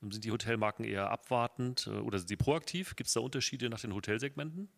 Sind 0.00 0.24
die 0.24 0.32
Hotelmarken 0.32 0.84
eher 0.84 1.10
abwartend 1.10 1.86
äh, 1.86 1.90
oder 1.90 2.18
sind 2.18 2.28
sie 2.28 2.36
proaktiv? 2.36 2.96
Gibt 2.96 3.08
es 3.08 3.14
da 3.14 3.20
Unterschiede 3.20 3.70
nach 3.70 3.80
den 3.80 3.94
Hotelsegmenten? 3.94 4.68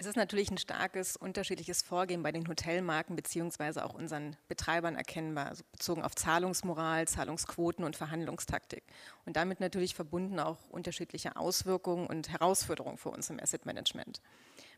Es 0.00 0.06
ist 0.06 0.16
natürlich 0.16 0.50
ein 0.50 0.56
starkes 0.56 1.14
unterschiedliches 1.14 1.82
Vorgehen 1.82 2.22
bei 2.22 2.32
den 2.32 2.48
Hotelmarken 2.48 3.16
beziehungsweise 3.16 3.84
auch 3.84 3.92
unseren 3.92 4.34
Betreibern 4.48 4.96
erkennbar, 4.96 5.48
also 5.48 5.62
bezogen 5.72 6.02
auf 6.02 6.14
Zahlungsmoral, 6.14 7.06
Zahlungsquoten 7.06 7.84
und 7.84 7.96
Verhandlungstaktik. 7.96 8.82
Und 9.26 9.36
damit 9.36 9.60
natürlich 9.60 9.94
verbunden 9.94 10.40
auch 10.40 10.56
unterschiedliche 10.70 11.36
Auswirkungen 11.36 12.06
und 12.06 12.30
Herausforderungen 12.30 12.96
für 12.96 13.10
uns 13.10 13.28
im 13.28 13.38
Asset 13.40 13.66
Management. 13.66 14.22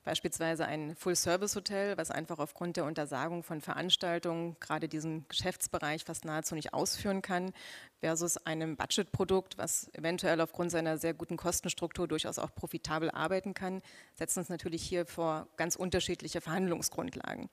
Beispielsweise 0.05 0.67
ein 0.67 0.97
Full-Service-Hotel, 0.97 1.97
was 1.97 2.11
einfach 2.11 2.41
aufgrund 2.41 2.77
der 2.77 2.85
Untersagung 2.85 3.45
von 3.45 3.61
Veranstaltungen 3.61 4.57
gerade 4.59 4.89
diesen 4.89 5.29
Geschäftsbereich 5.29 6.05
fast 6.05 6.25
nahezu 6.25 6.57
nicht 6.57 6.75
ausführen 6.75 7.23
kann, 7.23 7.53
versus 8.01 8.37
einem 8.37 8.77
Budget-Produkt, 8.77 9.59
was 9.59 9.89
eventuell 9.95 10.41
aufgrund 10.41 10.73
seiner 10.73 10.99
sehr 10.99 11.15
guten 11.15 11.37
Kostenstruktur 11.37 12.09
durchaus 12.09 12.41
auch 12.41 12.53
profitabel 12.53 13.11
arbeiten 13.13 13.55
kann, 13.55 13.81
setzen 14.15 14.41
uns 14.41 14.49
natürlich 14.49 14.83
hier 14.83 15.07
vor 15.07 15.47
ganz 15.57 15.77
unterschiedliche 15.77 16.41
Verhandlungsgrundlagen. 16.41 17.49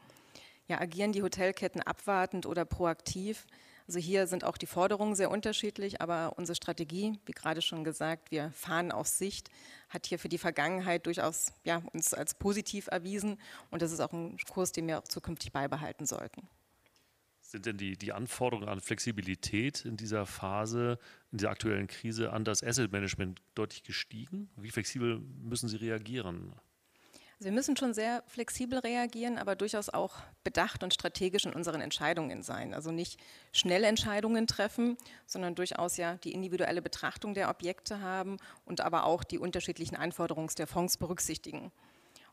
Ja, 0.68 0.82
agieren 0.82 1.12
die 1.12 1.24
Hotelketten 1.24 1.82
abwartend 1.82 2.48
oder 2.48 2.65
proaktiv? 2.65 3.46
Also 3.89 3.98
hier 3.98 4.27
sind 4.27 4.43
auch 4.43 4.58
die 4.58 4.67
Forderungen 4.67 5.15
sehr 5.15 5.31
unterschiedlich, 5.31 6.00
aber 6.00 6.38
unsere 6.38 6.55
Strategie, 6.55 7.17
wie 7.25 7.31
gerade 7.31 7.63
schon 7.63 7.84
gesagt, 7.84 8.29
wir 8.29 8.51
fahren 8.51 8.91
auf 8.91 9.08
Sicht, 9.08 9.50
hat 9.89 10.05
hier 10.05 10.19
für 10.19 10.29
die 10.29 10.38
Vergangenheit 10.38 11.08
durchaus 11.08 11.53
ja, 11.63 11.81
uns 11.91 12.13
als 12.13 12.36
positiv 12.36 12.86
erwiesen 12.86 13.39
und 13.72 13.81
das 13.81 13.91
ist 13.91 14.00
auch 14.00 14.13
ein 14.13 14.38
Kurs, 14.48 14.74
den 14.74 14.86
wir 14.86 15.00
auch 15.00 15.08
zukünftig 15.08 15.51
beibehalten 15.53 16.05
sollten. 16.05 16.48
Sind 17.41 17.65
denn 17.65 17.77
die, 17.77 17.98
die 17.98 18.13
Anforderungen 18.13 18.69
an 18.69 18.79
Flexibilität 18.79 19.86
in 19.86 19.98
dieser 19.98 20.27
Phase, 20.27 21.00
in 21.31 21.39
dieser 21.39 21.50
aktuellen 21.50 21.88
Krise 21.88 22.31
an 22.31 22.46
das 22.46 22.63
Asset 22.63 22.91
Management 22.91 23.41
deutlich 23.55 23.81
gestiegen? 23.81 24.51
Wie 24.55 24.69
flexibel 24.69 25.17
müssen 25.41 25.67
Sie 25.67 25.77
reagieren? 25.77 26.53
Also 27.39 27.51
wir 27.51 27.55
müssen 27.55 27.77
schon 27.77 27.93
sehr 27.93 28.22
flexibel 28.27 28.79
reagieren, 28.79 29.38
aber 29.38 29.55
durchaus 29.55 29.88
auch 29.88 30.15
bedacht 30.43 30.84
und 30.84 30.93
strategisch 30.93 31.46
in 31.46 31.53
unseren 31.53 31.79
Entscheidungen 31.79 32.43
sein. 32.43 32.74
Also 32.74 32.91
nicht 32.91 33.17
schnell 33.53 33.86
Entscheidungen 33.86 34.46
treffen, 34.46 34.98
sondern 35.25 35.55
durchaus 35.55 35.96
ja 35.96 36.15
die 36.15 36.34
individuelle 36.34 36.81
Betrachtung 36.81 37.34
der 37.34 37.50
Objekte 37.50 38.01
haben 38.01 38.39
und 38.65 38.81
aber 38.81 39.05
auch 39.05 39.24
die 39.24 39.39
unterschiedlichen 39.39 39.96
Anforderungen 39.96 40.50
der 40.58 40.67
Fonds 40.67 40.98
berücksichtigen. 40.98 41.72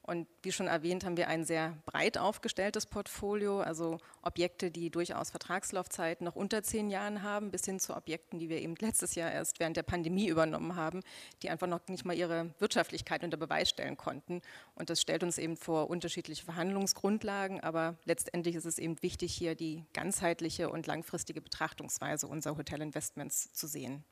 Und 0.06 0.28
wie 0.42 0.52
schon 0.52 0.68
erwähnt, 0.68 1.04
haben 1.04 1.16
wir 1.16 1.26
ein 1.26 1.44
sehr 1.44 1.76
breit 1.84 2.16
aufgestelltes 2.16 2.86
Portfolio, 2.86 3.60
also 3.60 3.98
Objekte, 4.22 4.70
die 4.70 4.90
durchaus 4.90 5.30
Vertragslaufzeiten 5.30 6.24
noch 6.24 6.36
unter 6.36 6.62
zehn 6.62 6.90
Jahren 6.90 7.22
haben, 7.22 7.50
bis 7.50 7.64
hin 7.64 7.80
zu 7.80 7.96
Objekten, 7.96 8.38
die 8.38 8.48
wir 8.48 8.62
eben 8.62 8.76
letztes 8.76 9.16
Jahr 9.16 9.32
erst 9.32 9.58
während 9.58 9.76
der 9.76 9.82
Pandemie 9.82 10.28
übernommen 10.28 10.76
haben, 10.76 11.00
die 11.42 11.50
einfach 11.50 11.66
noch 11.66 11.80
nicht 11.88 12.04
mal 12.04 12.16
ihre 12.16 12.54
Wirtschaftlichkeit 12.60 13.24
unter 13.24 13.36
Beweis 13.36 13.68
stellen 13.68 13.96
konnten. 13.96 14.42
Und 14.76 14.90
das 14.90 15.00
stellt 15.00 15.24
uns 15.24 15.38
eben 15.38 15.56
vor 15.56 15.90
unterschiedliche 15.90 16.44
Verhandlungsgrundlagen, 16.44 17.60
aber 17.60 17.96
letztendlich 18.04 18.54
ist 18.54 18.66
es 18.66 18.78
eben 18.78 19.02
wichtig, 19.02 19.34
hier 19.34 19.56
die 19.56 19.84
ganzheitliche 19.92 20.70
und 20.70 20.86
langfristige 20.86 21.40
Betrachtungsweise 21.40 22.28
unserer 22.28 22.56
Hotelinvestments 22.56 23.52
zu 23.52 23.66
sehen. 23.66 24.04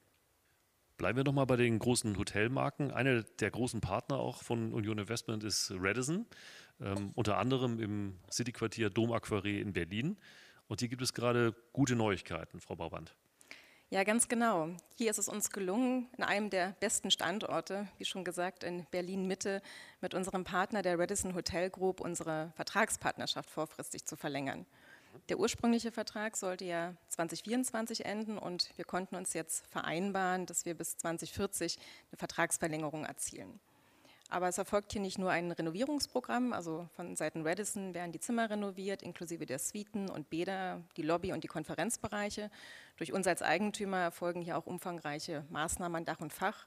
Bleiben 0.97 1.17
wir 1.17 1.25
nochmal 1.25 1.47
bei 1.47 1.57
den 1.57 1.79
großen 1.79 2.17
Hotelmarken. 2.17 2.93
Eine 2.93 3.25
der 3.25 3.51
großen 3.51 3.81
Partner 3.81 4.19
auch 4.19 4.43
von 4.43 4.73
Union 4.73 4.99
Investment 4.99 5.43
ist 5.43 5.73
Radisson, 5.77 6.27
ähm, 6.81 7.11
unter 7.15 7.39
anderem 7.39 7.81
im 7.81 8.19
Cityquartier 8.31 8.91
Dom 8.91 9.11
Aquaré 9.13 9.61
in 9.61 9.73
Berlin. 9.73 10.17
Und 10.69 10.81
hier 10.81 10.89
gibt 10.89 11.03
es 11.03 11.13
gerade 11.13 11.55
gute 11.73 11.97
Neuigkeiten, 11.97 12.61
Frau 12.61 12.77
Bauwand. 12.77 13.17
Ja, 13.91 14.03
ganz 14.03 14.29
genau. 14.29 14.71
Hier 14.97 15.11
ist 15.11 15.19
es 15.19 15.29
uns 15.29 15.51
gelungen, 15.51 16.09
in 16.17 16.25
einem 16.25 16.51
der 16.51 16.75
besten 16.81 17.11
Standorte, 17.11 17.87
wie 17.99 18.05
schon 18.05 18.25
gesagt, 18.25 18.65
in 18.65 18.87
Berlin-Mitte, 18.91 19.63
mit 20.01 20.15
unserem 20.15 20.43
Partner 20.43 20.83
der 20.83 20.99
Radisson 20.99 21.35
Hotel 21.35 21.71
Group 21.71 22.01
unsere 22.01 22.53
Vertragspartnerschaft 22.57 23.51
vorfristig 23.51 24.05
zu 24.05 24.17
verlängern. 24.17 24.67
Der 25.29 25.39
ursprüngliche 25.39 25.93
Vertrag 25.93 26.37
sollte 26.37 26.65
ja 26.65 26.95
2024 27.09 28.05
enden 28.05 28.37
und 28.39 28.71
wir 28.77 28.85
konnten 28.85 29.17
uns 29.17 29.33
jetzt 29.33 29.67
vereinbaren, 29.69 30.47
dass 30.47 30.67
wir 30.67 30.75
bis 30.75 30.97
2040 30.99 31.79
eine 32.11 32.19
Vertragsverlängerung 32.19 33.05
erzielen. 33.05 33.61
Aber 34.29 34.49
es 34.49 34.59
erfolgt 34.59 34.93
hier 34.93 35.01
nicht 35.01 35.19
nur 35.19 35.31
ein 35.31 35.53
Renovierungsprogramm, 35.53 36.53
also 36.53 36.89
von 36.97 37.15
Seiten 37.15 37.47
Radisson 37.47 37.95
werden 37.95 38.11
die 38.11 38.21
Zimmer 38.21 38.51
renoviert, 38.51 39.03
inklusive 39.03 39.47
der 39.47 39.59
Suiten 39.59 40.11
und 40.11 40.31
Bäder, 40.31 40.83
die 40.97 41.03
Lobby 41.03 41.33
und 41.33 41.45
die 41.45 41.49
Konferenzbereiche. 41.49 42.51
Durch 42.97 43.13
uns 43.13 43.27
als 43.27 43.43
Eigentümer 43.43 43.99
erfolgen 43.99 44.43
hier 44.43 44.59
auch 44.59 44.67
umfangreiche 44.67 45.45
Maßnahmen 45.51 45.97
an 45.99 46.05
Dach 46.05 46.21
und 46.21 46.33
Fach. 46.33 46.67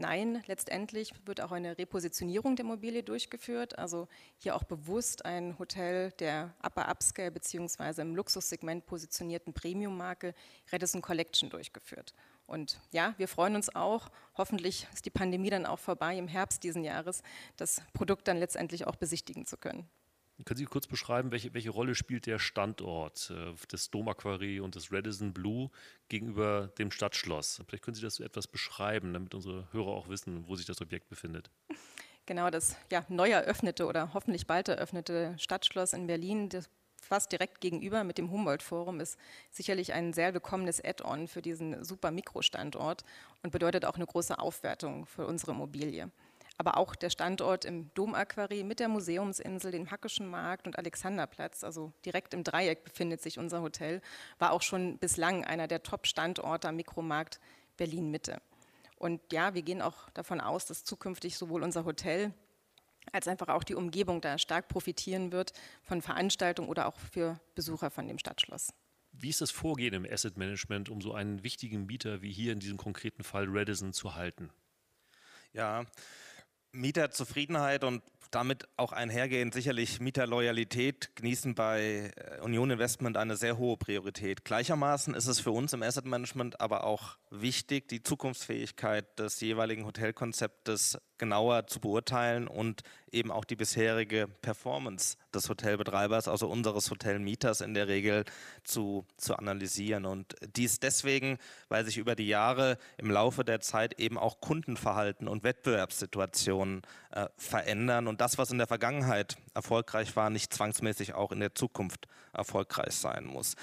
Nein, 0.00 0.44
letztendlich 0.46 1.12
wird 1.26 1.40
auch 1.40 1.50
eine 1.50 1.76
Repositionierung 1.76 2.54
der 2.54 2.64
Immobilie 2.64 3.02
durchgeführt, 3.02 3.76
also 3.80 4.06
hier 4.36 4.54
auch 4.54 4.62
bewusst 4.62 5.24
ein 5.24 5.58
Hotel 5.58 6.12
der 6.20 6.54
Upper 6.62 6.88
Upscale 6.88 7.32
bzw. 7.32 8.02
im 8.02 8.14
Luxussegment 8.14 8.86
positionierten 8.86 9.52
Premium-Marke 9.52 10.36
Redison 10.70 11.02
Collection 11.02 11.50
durchgeführt. 11.50 12.14
Und 12.46 12.80
ja, 12.92 13.14
wir 13.16 13.26
freuen 13.26 13.56
uns 13.56 13.74
auch, 13.74 14.08
hoffentlich 14.36 14.86
ist 14.94 15.04
die 15.04 15.10
Pandemie 15.10 15.50
dann 15.50 15.66
auch 15.66 15.80
vorbei 15.80 16.16
im 16.16 16.28
Herbst 16.28 16.62
diesen 16.62 16.84
Jahres, 16.84 17.24
das 17.56 17.82
Produkt 17.92 18.28
dann 18.28 18.38
letztendlich 18.38 18.86
auch 18.86 18.94
besichtigen 18.94 19.46
zu 19.46 19.56
können. 19.56 19.90
Können 20.44 20.58
Sie 20.58 20.66
kurz 20.66 20.86
beschreiben, 20.86 21.32
welche, 21.32 21.52
welche 21.52 21.70
Rolle 21.70 21.96
spielt 21.96 22.26
der 22.26 22.38
Standort 22.38 23.30
äh, 23.30 23.54
des 23.72 23.90
Dom 23.90 24.08
Aquarie 24.08 24.60
und 24.60 24.76
des 24.76 24.92
Radisson 24.92 25.32
Blue 25.32 25.70
gegenüber 26.08 26.68
dem 26.78 26.92
Stadtschloss? 26.92 27.60
Vielleicht 27.66 27.82
können 27.82 27.96
Sie 27.96 28.02
das 28.02 28.20
etwas 28.20 28.46
beschreiben, 28.46 29.12
damit 29.12 29.34
unsere 29.34 29.66
Hörer 29.72 29.88
auch 29.88 30.08
wissen, 30.08 30.46
wo 30.46 30.54
sich 30.54 30.66
das 30.66 30.80
Objekt 30.80 31.08
befindet. 31.08 31.50
Genau, 32.26 32.50
das 32.50 32.76
ja, 32.92 33.04
neu 33.08 33.30
eröffnete 33.30 33.86
oder 33.86 34.14
hoffentlich 34.14 34.46
bald 34.46 34.68
eröffnete 34.68 35.34
Stadtschloss 35.38 35.92
in 35.92 36.06
Berlin, 36.06 36.48
das 36.48 36.70
fast 37.00 37.32
direkt 37.32 37.60
gegenüber 37.60 38.04
mit 38.04 38.18
dem 38.18 38.30
Humboldt-Forum, 38.30 39.00
ist 39.00 39.18
sicherlich 39.50 39.92
ein 39.92 40.12
sehr 40.12 40.34
willkommenes 40.34 40.84
Add-on 40.84 41.26
für 41.26 41.42
diesen 41.42 41.84
super 41.84 42.10
Mikrostandort 42.10 43.04
und 43.42 43.50
bedeutet 43.50 43.84
auch 43.84 43.96
eine 43.96 44.06
große 44.06 44.38
Aufwertung 44.38 45.06
für 45.06 45.26
unsere 45.26 45.52
Immobilie 45.52 46.10
aber 46.58 46.76
auch 46.76 46.96
der 46.96 47.08
Standort 47.08 47.64
im 47.64 47.92
Domaquarie 47.94 48.64
mit 48.64 48.80
der 48.80 48.88
Museumsinsel, 48.88 49.70
dem 49.70 49.90
Hackischen 49.90 50.28
Markt 50.28 50.66
und 50.66 50.76
Alexanderplatz, 50.76 51.62
also 51.64 51.92
direkt 52.04 52.34
im 52.34 52.44
Dreieck 52.44 52.84
befindet 52.84 53.22
sich 53.22 53.38
unser 53.38 53.62
Hotel, 53.62 54.02
war 54.38 54.52
auch 54.52 54.62
schon 54.62 54.98
bislang 54.98 55.44
einer 55.44 55.68
der 55.68 55.84
Top-Standorte 55.84 56.68
am 56.68 56.76
Mikromarkt 56.76 57.38
Berlin-Mitte. 57.76 58.42
Und 58.96 59.32
ja, 59.32 59.54
wir 59.54 59.62
gehen 59.62 59.80
auch 59.80 60.10
davon 60.10 60.40
aus, 60.40 60.66
dass 60.66 60.82
zukünftig 60.82 61.38
sowohl 61.38 61.62
unser 61.62 61.84
Hotel 61.84 62.34
als 63.12 63.28
einfach 63.28 63.48
auch 63.48 63.64
die 63.64 63.76
Umgebung 63.76 64.20
da 64.20 64.36
stark 64.36 64.68
profitieren 64.68 65.32
wird 65.32 65.52
von 65.82 66.02
Veranstaltungen 66.02 66.68
oder 66.68 66.86
auch 66.86 66.98
für 66.98 67.40
Besucher 67.54 67.90
von 67.90 68.06
dem 68.08 68.18
Stadtschloss. 68.18 68.72
Wie 69.12 69.30
ist 69.30 69.40
das 69.40 69.50
Vorgehen 69.50 69.94
im 69.94 70.04
Asset 70.04 70.36
Management, 70.36 70.90
um 70.90 71.00
so 71.00 71.14
einen 71.14 71.42
wichtigen 71.42 71.86
Mieter 71.86 72.20
wie 72.20 72.32
hier 72.32 72.52
in 72.52 72.60
diesem 72.60 72.76
konkreten 72.76 73.24
Fall 73.24 73.46
Radisson 73.48 73.92
zu 73.92 74.14
halten? 74.14 74.50
Ja, 75.52 75.86
Mieterzufriedenheit 76.72 77.84
und 77.84 78.02
damit 78.30 78.68
auch 78.76 78.92
einhergehend 78.92 79.54
sicherlich 79.54 80.00
Mieterloyalität 80.00 81.16
genießen 81.16 81.54
bei 81.54 82.12
äh, 82.14 82.40
Union 82.40 82.70
Investment 82.70 83.16
eine 83.16 83.36
sehr 83.36 83.56
hohe 83.56 83.76
Priorität. 83.76 84.44
Gleichermaßen 84.44 85.14
ist 85.14 85.26
es 85.26 85.40
für 85.40 85.50
uns 85.50 85.72
im 85.72 85.82
Asset 85.82 86.04
Management 86.04 86.60
aber 86.60 86.84
auch 86.84 87.16
wichtig, 87.30 87.88
die 87.88 88.02
Zukunftsfähigkeit 88.02 89.18
des 89.18 89.40
jeweiligen 89.40 89.86
Hotelkonzeptes 89.86 90.98
genauer 91.18 91.66
zu 91.66 91.80
beurteilen 91.80 92.48
und 92.48 92.82
eben 93.12 93.30
auch 93.30 93.44
die 93.44 93.56
bisherige 93.56 94.28
Performance 94.42 95.16
des 95.34 95.48
Hotelbetreibers, 95.48 96.28
also 96.28 96.48
unseres 96.48 96.90
Hotelmieters 96.90 97.60
in 97.60 97.74
der 97.74 97.88
Regel 97.88 98.24
zu, 98.64 99.06
zu 99.16 99.36
analysieren. 99.36 100.04
Und 100.04 100.34
dies 100.56 100.80
deswegen, 100.80 101.38
weil 101.68 101.84
sich 101.84 101.98
über 101.98 102.14
die 102.14 102.28
Jahre 102.28 102.78
im 102.96 103.10
Laufe 103.10 103.44
der 103.44 103.60
Zeit 103.60 103.98
eben 103.98 104.18
auch 104.18 104.40
Kundenverhalten 104.40 105.28
und 105.28 105.42
Wettbewerbssituationen 105.42 106.82
äh, 107.10 107.26
verändern 107.36 108.06
und 108.06 108.20
das, 108.20 108.38
was 108.38 108.50
in 108.50 108.58
der 108.58 108.66
Vergangenheit 108.66 109.38
erfolgreich 109.54 110.14
war, 110.16 110.30
nicht 110.30 110.52
zwangsmäßig 110.52 111.14
auch 111.14 111.32
in 111.32 111.40
der 111.40 111.54
Zukunft 111.54 112.06
erfolgreich 112.32 112.94
sein 112.94 113.24
muss. 113.24 113.54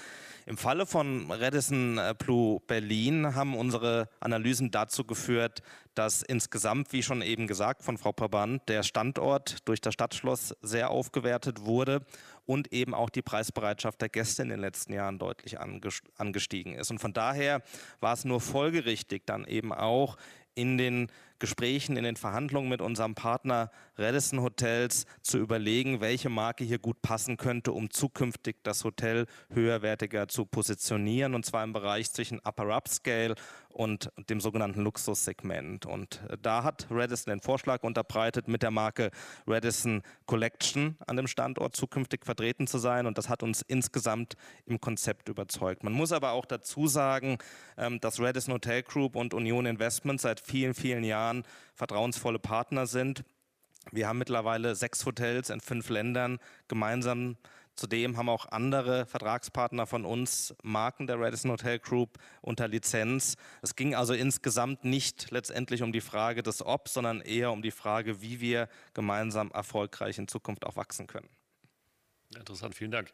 Im 0.46 0.56
Falle 0.56 0.86
von 0.86 1.30
Redison 1.30 1.98
äh, 1.98 2.14
Blue 2.16 2.60
Berlin 2.66 3.34
haben 3.34 3.56
unsere 3.56 4.08
Analysen 4.20 4.70
dazu 4.70 5.04
geführt, 5.04 5.62
dass 5.94 6.22
insgesamt, 6.22 6.92
wie 6.92 7.02
schon 7.02 7.22
eben 7.22 7.45
gesagt 7.46 7.82
von 7.82 7.98
Frau 7.98 8.12
Paband, 8.12 8.68
der 8.68 8.82
Standort 8.82 9.68
durch 9.68 9.80
das 9.80 9.94
Stadtschloss 9.94 10.54
sehr 10.62 10.90
aufgewertet 10.90 11.64
wurde 11.64 12.02
und 12.46 12.72
eben 12.72 12.94
auch 12.94 13.10
die 13.10 13.22
Preisbereitschaft 13.22 14.00
der 14.00 14.08
Gäste 14.08 14.42
in 14.42 14.48
den 14.48 14.60
letzten 14.60 14.92
Jahren 14.92 15.18
deutlich 15.18 15.58
angestiegen 15.58 16.74
ist. 16.74 16.90
Und 16.90 16.98
von 16.98 17.12
daher 17.12 17.62
war 18.00 18.12
es 18.12 18.24
nur 18.24 18.40
folgerichtig, 18.40 19.22
dann 19.26 19.44
eben 19.44 19.72
auch 19.72 20.16
in 20.54 20.78
den 20.78 21.10
Gesprächen, 21.38 21.96
in 21.96 22.04
den 22.04 22.16
Verhandlungen 22.16 22.68
mit 22.68 22.80
unserem 22.80 23.14
Partner 23.14 23.70
Radisson 23.96 24.42
Hotels 24.42 25.06
zu 25.22 25.38
überlegen, 25.38 26.00
welche 26.00 26.28
Marke 26.28 26.64
hier 26.64 26.78
gut 26.78 27.02
passen 27.02 27.36
könnte, 27.36 27.72
um 27.72 27.90
zukünftig 27.90 28.56
das 28.62 28.84
Hotel 28.84 29.26
höherwertiger 29.52 30.28
zu 30.28 30.46
positionieren 30.46 31.34
und 31.34 31.44
zwar 31.44 31.64
im 31.64 31.72
Bereich 31.72 32.12
zwischen 32.12 32.40
Upper 32.40 32.76
Upscale 32.76 33.34
und 33.76 34.10
dem 34.30 34.40
sogenannten 34.40 34.80
Luxussegment. 34.80 35.84
Und 35.84 36.22
äh, 36.30 36.38
da 36.40 36.64
hat 36.64 36.86
Radisson 36.90 37.30
den 37.30 37.40
Vorschlag 37.40 37.82
unterbreitet, 37.82 38.48
mit 38.48 38.62
der 38.62 38.70
Marke 38.70 39.10
Radisson 39.46 40.02
Collection 40.24 40.96
an 41.06 41.16
dem 41.16 41.26
Standort 41.26 41.76
zukünftig 41.76 42.24
vertreten 42.24 42.66
zu 42.66 42.78
sein. 42.78 43.06
Und 43.06 43.18
das 43.18 43.28
hat 43.28 43.42
uns 43.42 43.60
insgesamt 43.60 44.34
im 44.64 44.80
Konzept 44.80 45.28
überzeugt. 45.28 45.84
Man 45.84 45.92
muss 45.92 46.12
aber 46.12 46.32
auch 46.32 46.46
dazu 46.46 46.86
sagen, 46.86 47.36
ähm, 47.76 48.00
dass 48.00 48.18
Radisson 48.18 48.54
Hotel 48.54 48.82
Group 48.82 49.14
und 49.14 49.34
Union 49.34 49.66
Investment 49.66 50.22
seit 50.22 50.40
vielen, 50.40 50.72
vielen 50.72 51.04
Jahren 51.04 51.25
vertrauensvolle 51.74 52.38
Partner 52.38 52.86
sind. 52.86 53.24
Wir 53.92 54.08
haben 54.08 54.18
mittlerweile 54.18 54.74
sechs 54.74 55.04
Hotels 55.06 55.50
in 55.50 55.60
fünf 55.60 55.88
Ländern 55.88 56.38
gemeinsam 56.68 57.36
Zudem 57.76 58.16
haben 58.16 58.30
auch 58.30 58.46
andere 58.46 59.04
Vertragspartner 59.04 59.86
von 59.86 60.06
uns 60.06 60.54
Marken 60.62 61.06
der 61.06 61.20
Radisson 61.20 61.50
Hotel 61.50 61.78
Group 61.78 62.18
unter 62.40 62.68
Lizenz. 62.68 63.36
Es 63.60 63.76
ging 63.76 63.94
also 63.94 64.14
insgesamt 64.14 64.86
nicht 64.86 65.30
letztendlich 65.30 65.82
um 65.82 65.92
die 65.92 66.00
Frage 66.00 66.42
des 66.42 66.64
Ob, 66.64 66.88
sondern 66.88 67.20
eher 67.20 67.52
um 67.52 67.60
die 67.60 67.70
Frage, 67.70 68.22
wie 68.22 68.40
wir 68.40 68.70
gemeinsam 68.94 69.50
erfolgreich 69.50 70.16
in 70.16 70.26
Zukunft 70.26 70.64
auch 70.64 70.76
wachsen 70.76 71.06
können. 71.06 71.28
Interessant, 72.34 72.74
vielen 72.74 72.92
Dank. 72.92 73.10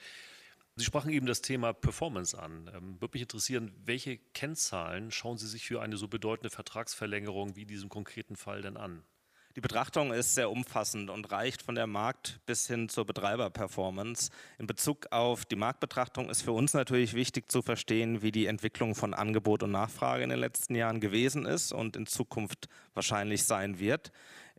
Sie 0.76 0.84
sprachen 0.84 1.10
eben 1.10 1.26
das 1.26 1.42
Thema 1.42 1.74
Performance 1.74 2.38
an. 2.38 2.70
Ähm, 2.74 3.00
würde 3.00 3.12
mich 3.14 3.22
interessieren, 3.22 3.72
welche 3.84 4.16
Kennzahlen 4.16 5.10
schauen 5.10 5.36
Sie 5.36 5.46
sich 5.46 5.66
für 5.66 5.82
eine 5.82 5.98
so 5.98 6.08
bedeutende 6.08 6.48
Vertragsverlängerung 6.48 7.56
wie 7.56 7.66
diesem 7.66 7.90
konkreten 7.90 8.36
Fall 8.36 8.62
denn 8.62 8.78
an? 8.78 9.04
Die 9.54 9.60
Betrachtung 9.60 10.14
ist 10.14 10.34
sehr 10.34 10.50
umfassend 10.50 11.10
und 11.10 11.30
reicht 11.30 11.60
von 11.60 11.74
der 11.74 11.86
Markt- 11.86 12.40
bis 12.46 12.66
hin 12.66 12.88
zur 12.88 13.04
Betreiberperformance. 13.04 14.30
In 14.58 14.66
Bezug 14.66 15.08
auf 15.10 15.44
die 15.44 15.56
Marktbetrachtung 15.56 16.30
ist 16.30 16.40
für 16.40 16.52
uns 16.52 16.72
natürlich 16.72 17.12
wichtig 17.12 17.52
zu 17.52 17.60
verstehen, 17.60 18.22
wie 18.22 18.32
die 18.32 18.46
Entwicklung 18.46 18.94
von 18.94 19.12
Angebot 19.12 19.62
und 19.62 19.72
Nachfrage 19.72 20.24
in 20.24 20.30
den 20.30 20.38
letzten 20.38 20.74
Jahren 20.74 21.00
gewesen 21.00 21.44
ist 21.44 21.72
und 21.72 21.96
in 21.96 22.06
Zukunft 22.06 22.70
wahrscheinlich 22.94 23.44
sein 23.44 23.78
wird. 23.78 24.10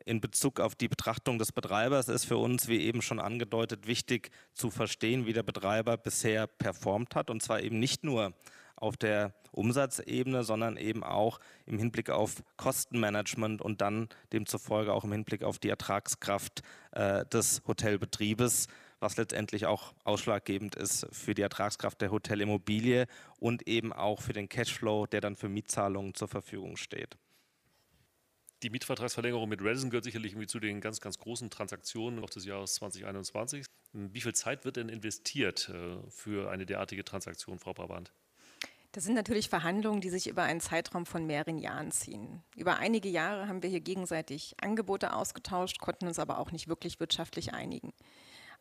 In 0.06 0.20
Bezug 0.20 0.60
auf 0.60 0.76
die 0.76 0.90
Betrachtung 0.90 1.40
des 1.40 1.52
Betreibers 1.52 2.10
ist 2.10 2.26
für 2.26 2.38
uns, 2.38 2.68
wie 2.68 2.82
eben 2.82 3.02
schon 3.02 3.20
angedeutet, 3.20 3.88
wichtig 3.88 4.32
zu 4.54 4.70
verstehen, 4.70 5.26
wie 5.26 5.34
der 5.34 5.44
Betreiber 5.44 5.98
bisher 5.98 6.48
performt 6.48 7.16
hat. 7.16 7.30
Und 7.30 7.42
zwar 7.42 7.62
eben 7.62 7.80
nicht 7.80 8.04
nur 8.04 8.34
auf 8.76 8.98
der 8.98 9.34
Umsatzebene, 9.52 10.44
sondern 10.44 10.78
eben 10.78 11.04
auch 11.04 11.40
im 11.66 11.78
Hinblick 11.78 12.10
auf 12.10 12.44
Kostenmanagement 12.58 13.62
und 13.62 13.80
dann 13.80 14.10
demzufolge 14.34 14.92
auch 14.92 15.06
im 15.06 15.14
Hinblick 15.14 15.44
auf 15.44 15.58
die 15.58 15.70
Ertragskraft 15.70 16.64
äh, 16.92 17.26
des 17.28 17.62
Hotelbetriebes, 17.66 18.68
was 19.00 19.16
letztendlich 19.16 19.68
auch 19.68 19.94
ausschlaggebend 20.04 20.76
ist 20.76 21.08
für 21.12 21.34
die 21.34 21.44
Ertragskraft 21.44 22.02
der 22.02 22.12
Hotelimmobilie 22.12 23.08
und 23.40 23.68
eben 23.68 23.94
auch 23.94 24.22
für 24.22 24.34
den 24.34 24.50
Cashflow, 24.50 25.06
der 25.06 25.22
dann 25.22 25.38
für 25.38 25.50
Mietzahlungen 25.50 26.14
zur 26.14 26.28
Verfügung 26.28 26.76
steht. 26.76 27.18
Die 28.64 28.70
Mietvertragsverlängerung 28.70 29.50
mit 29.50 29.62
Radisson 29.62 29.90
gehört 29.90 30.06
sicherlich 30.06 30.32
irgendwie 30.32 30.48
zu 30.48 30.60
den 30.62 30.80
ganz, 30.80 31.02
ganz 31.02 31.18
großen 31.18 31.50
Transaktionen 31.50 32.22
noch 32.22 32.30
des 32.30 32.46
Jahres 32.46 32.76
2021. 32.76 33.66
Wie 33.92 34.22
viel 34.22 34.34
Zeit 34.34 34.64
wird 34.64 34.78
denn 34.78 34.88
investiert 34.88 35.70
äh, 35.70 35.98
für 36.10 36.50
eine 36.50 36.66
derartige 36.66 37.04
Transaktion, 37.04 37.60
Frau 37.60 37.74
Brabant? 37.74 38.14
Das 38.94 39.04
sind 39.04 39.16
natürlich 39.16 39.50
Verhandlungen, 39.50 40.00
die 40.00 40.10
sich 40.10 40.30
über 40.30 40.44
einen 40.44 40.62
Zeitraum 40.62 41.06
von 41.06 41.26
mehreren 41.26 41.58
Jahren 41.58 41.92
ziehen. 41.92 42.42
Über 42.56 42.78
einige 42.78 43.10
Jahre 43.10 43.50
haben 43.50 43.62
wir 43.64 43.70
hier 43.70 43.82
gegenseitig 43.82 44.56
Angebote 44.62 45.14
ausgetauscht, 45.14 45.80
konnten 45.80 46.08
uns 46.08 46.20
aber 46.20 46.38
auch 46.40 46.52
nicht 46.52 46.70
wirklich 46.70 47.02
wirtschaftlich 47.02 47.54
einigen. 47.54 47.92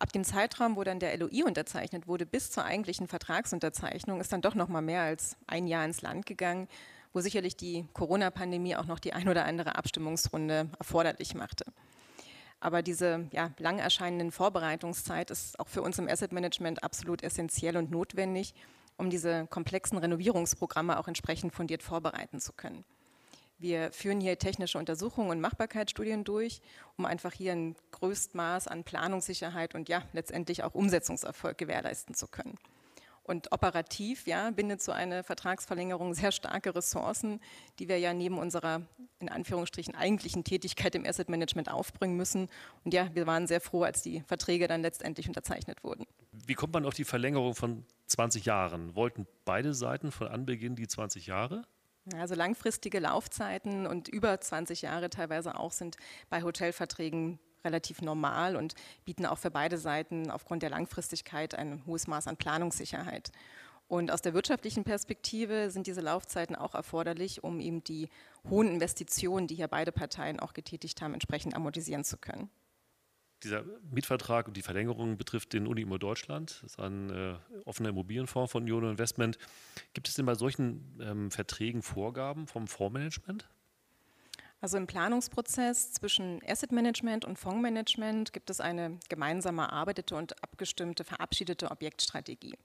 Ab 0.00 0.11
dem 0.12 0.25
Zeitraum, 0.25 0.75
wo 0.75 0.82
dann 0.82 0.99
der 0.99 1.16
LOI 1.16 1.44
unterzeichnet 1.44 2.09
wurde, 2.09 2.26
bis 2.26 2.50
zur 2.50 2.64
eigentlichen 2.64 3.06
Vertragsunterzeichnung, 3.06 4.21
ist 4.21 4.32
dann 4.32 4.42
doch 4.42 4.56
noch 4.56 4.68
mal 4.68 4.80
mehr 4.80 5.02
als 5.02 5.37
ein 5.47 5.68
Jahr 5.68 5.85
ins 5.85 6.02
Land 6.02 6.26
gegangen 6.26 6.66
wo 7.12 7.21
sicherlich 7.21 7.57
die 7.57 7.87
Corona-Pandemie 7.92 8.76
auch 8.76 8.87
noch 8.87 8.99
die 8.99 9.12
ein 9.12 9.28
oder 9.28 9.45
andere 9.45 9.76
Abstimmungsrunde 9.76 10.69
erforderlich 10.78 11.35
machte. 11.35 11.64
Aber 12.61 12.83
diese 12.83 13.28
ja, 13.33 13.50
lang 13.59 13.78
erscheinenden 13.78 14.31
Vorbereitungszeit 14.31 15.31
ist 15.31 15.59
auch 15.59 15.69
für 15.69 15.83
uns 15.83 15.99
im 15.99 16.09
Asset 16.09 16.33
Management 16.33 16.85
absolut 16.85 17.23
essentiell 17.23 17.76
und 17.76 17.90
notwendig, 17.90 18.54
um 18.97 19.11
diese 19.11 19.47
komplexen 19.49 19.99
Renovierungsprogramme 19.99 20.99
auch 20.99 21.09
entsprechend 21.09 21.52
fundiert 21.52 21.83
vorbereiten 21.83 22.40
zu 22.40 22.52
können. 22.52 22.85
Wir 23.59 23.92
führen 23.92 24.21
hier 24.21 24.38
technische 24.38 24.78
Untersuchungen 24.78 25.31
und 25.31 25.40
Machbarkeitsstudien 25.40 26.25
durch, 26.25 26.61
um 26.97 27.04
einfach 27.04 27.33
hier 27.33 27.52
ein 27.52 27.76
Größtmaß 27.92 28.69
an 28.69 28.85
Planungssicherheit 28.85 29.75
und 29.75 29.88
ja, 29.88 30.02
letztendlich 30.12 30.64
auch 30.64 30.75
Umsetzungserfolg 30.75 31.59
gewährleisten 31.59 32.14
zu 32.14 32.26
können. 32.26 32.59
Und 33.25 33.52
operativ 33.52 34.26
ja, 34.26 34.50
bindet 34.50 34.83
so 34.83 34.91
eine 34.91 35.23
Vertragsverlängerung 35.23 36.14
sehr 36.14 36.33
starke 36.33 36.75
Ressourcen, 36.75 37.41
die 37.79 37.88
wir 37.88 37.99
ja 37.99 38.12
neben 38.14 38.38
unserer 38.38 38.83
in 39.21 39.29
Anführungsstrichen 39.29 39.95
eigentlichen 39.95 40.43
Tätigkeit 40.43 40.95
im 40.95 41.07
Asset 41.07 41.29
Management 41.29 41.71
aufbringen 41.71 42.17
müssen. 42.17 42.49
Und 42.85 42.93
ja, 42.93 43.09
wir 43.14 43.26
waren 43.26 43.47
sehr 43.47 43.61
froh, 43.61 43.85
als 43.85 44.02
die 44.02 44.23
Verträge 44.23 44.67
dann 44.67 44.83
letztendlich 44.83 45.29
unterzeichnet 45.29 45.85
wurden. 45.85 46.05
Wie 46.33 46.55
kommt 46.55 46.73
man 46.75 46.85
auf 46.85 46.95
die 46.95 47.05
Verlängerung 47.05 47.55
von 47.55 47.85
20 48.07 48.45
Jahren? 48.45 48.97
Wollten 48.97 49.26
beide 49.45 49.73
Seiten 49.73 50.11
von 50.11 50.26
Anbeginn 50.26 50.75
die 50.75 50.88
20 50.88 51.26
Jahre? 51.26 51.62
Also 52.17 52.35
langfristige 52.35 52.99
Laufzeiten 52.99 53.87
und 53.87 54.09
über 54.09 54.41
20 54.41 54.83
Jahre 54.83 55.09
teilweise 55.09 55.57
auch 55.57 55.71
sind 55.71 55.97
bei 56.29 56.43
Hotelverträgen 56.43 57.38
relativ 57.64 58.02
normal 58.02 58.57
und 58.57 58.75
bieten 59.04 59.26
auch 59.26 59.39
für 59.39 59.50
beide 59.50 59.78
Seiten 59.78 60.30
aufgrund 60.30 60.63
der 60.63 60.71
Langfristigkeit 60.71 61.54
ein 61.54 61.84
hohes 61.87 62.06
Maß 62.06 62.26
an 62.26 62.37
Planungssicherheit. 62.37 63.32
Und 63.89 64.10
aus 64.10 64.23
der 64.23 64.32
wirtschaftlichen 64.32 64.84
Perspektive 64.84 65.71
sind 65.71 65.87
diese 65.87 66.00
Laufzeiten 66.00 66.56
auch 66.56 66.75
erforderlich, 66.75 67.45
um 67.45 67.60
eben 67.60 67.84
die 67.84 68.08
hohen 68.49 68.69
Investitionen, 68.69 69.47
die 69.47 69.54
hier 69.54 69.69
beide 69.69 69.93
Parteien 69.93 70.41
auch 70.41 70.54
getätigt 70.54 71.02
haben, 71.02 71.13
entsprechend 71.13 71.54
amortisieren 71.54 72.02
zu 72.02 72.17
können. 72.17 72.49
Dieser 73.43 73.65
Mietvertrag 73.91 74.47
und 74.47 74.56
die 74.56 74.63
Verlängerung 74.63 75.19
betrifft 75.19 75.52
den 75.52 75.67
Unimo 75.67 75.99
Deutschland. 75.99 76.60
Das 76.63 76.73
ist 76.73 76.78
ein 76.78 77.10
äh, 77.10 77.34
offener 77.65 77.89
Immobilienfonds 77.89 78.52
von 78.52 78.67
Jono 78.67 78.89
Investment. 78.89 79.37
Gibt 79.95 80.08
es 80.08 80.15
denn 80.15 80.26
bei 80.26 80.37
solchen 80.37 80.99
ähm, 81.02 81.30
Verträgen 81.30 81.82
Vorgaben 81.82 82.47
vom 82.47 82.69
Fondsmanagement? 82.69 83.49
Also 84.63 84.77
im 84.77 84.87
Planungsprozess 84.87 85.93
zwischen 85.93 86.41
Asset 86.47 86.71
Management 86.71 87.25
und 87.25 87.37
Fondsmanagement 87.37 88.33
gibt 88.33 88.49
es 88.49 88.61
eine 88.61 88.97
gemeinsam 89.09 89.59
erarbeitete 89.59 90.15
und 90.15 90.41
abgestimmte, 90.41 91.03
verabschiedete 91.03 91.73
Objektstrategie. 91.73 92.57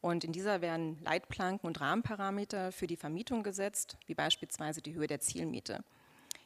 Und 0.00 0.24
in 0.24 0.32
dieser 0.32 0.62
werden 0.62 0.98
Leitplanken 1.04 1.68
und 1.68 1.80
Rahmenparameter 1.80 2.72
für 2.72 2.88
die 2.88 2.96
Vermietung 2.96 3.44
gesetzt, 3.44 3.98
wie 4.06 4.14
beispielsweise 4.14 4.82
die 4.82 4.94
Höhe 4.94 5.06
der 5.06 5.20
Zielmiete. 5.20 5.84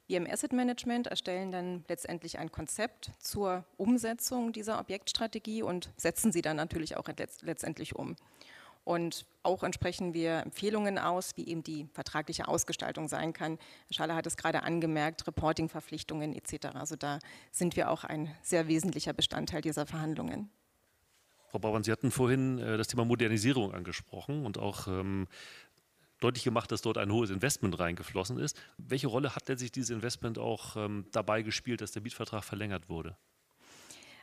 Wir 0.09 0.19
im 0.19 0.31
Asset 0.31 0.53
Management 0.53 1.07
erstellen 1.07 1.53
dann 1.53 1.87
letztendlich 1.89 2.39
ein 2.39 2.53
Konzept 2.53 3.13
zur 3.19 3.65
Umsetzung 3.79 4.53
dieser 4.53 4.79
Objektstrategie 4.79 5.63
und 5.63 5.89
setzen 5.97 6.33
sie 6.33 6.43
dann 6.43 6.59
natürlich 6.59 6.99
auch 6.99 7.09
letztendlich 7.41 7.97
um. 7.97 8.17
Und 8.85 9.27
auch 9.43 9.63
entsprechen 9.63 10.13
wir 10.13 10.39
Empfehlungen 10.39 10.99
aus, 10.99 11.37
wie 11.37 11.47
eben 11.47 11.63
die 11.63 11.87
vertragliche 11.93 12.49
Ausgestaltung 12.49 13.09
sein 13.09 13.33
kann. 13.33 13.59
Herr 13.89 13.95
Schaller 13.95 14.15
hat 14.17 14.27
es 14.27 14.37
gerade 14.37 14.63
angemerkt, 14.63 15.27
Reportingverpflichtungen 15.27 16.35
etc. 16.35 16.75
Also 16.75 16.97
da 16.97 17.19
sind 17.51 17.77
wir 17.77 17.91
auch 17.91 18.05
ein 18.05 18.35
sehr 18.43 18.67
wesentlicher 18.69 19.13
Bestandteil 19.13 19.63
dieser 19.63 19.87
Verhandlungen. 19.87 20.51
Frau 21.51 21.59
Bauern, 21.59 21.85
Sie 21.85 21.93
hatten 21.93 22.11
vorhin 22.11 22.59
äh, 22.59 22.77
das 22.79 22.89
Thema 22.89 23.05
Modernisierung 23.05 23.73
angesprochen 23.75 24.47
und 24.47 24.59
auch 24.59 24.89
ähm, 24.89 25.29
deutlich 26.19 26.45
gemacht, 26.45 26.73
dass 26.73 26.83
dort 26.83 26.99
ein 26.99 27.13
hohes 27.13 27.31
Investment 27.31 27.79
reingeflossen 27.79 28.39
ist. 28.39 28.57
Welche 28.79 29.09
Rolle 29.09 29.35
hat 29.37 29.47
sich 29.59 29.71
dieses 29.71 29.91
Investment 29.91 30.39
auch 30.39 30.77
ähm, 30.77 31.07
dabei 31.13 31.43
gespielt, 31.43 31.81
dass 31.81 31.93
der 31.93 32.03
Mietvertrag 32.03 32.43
verlängert 32.43 32.89
wurde? 32.89 33.17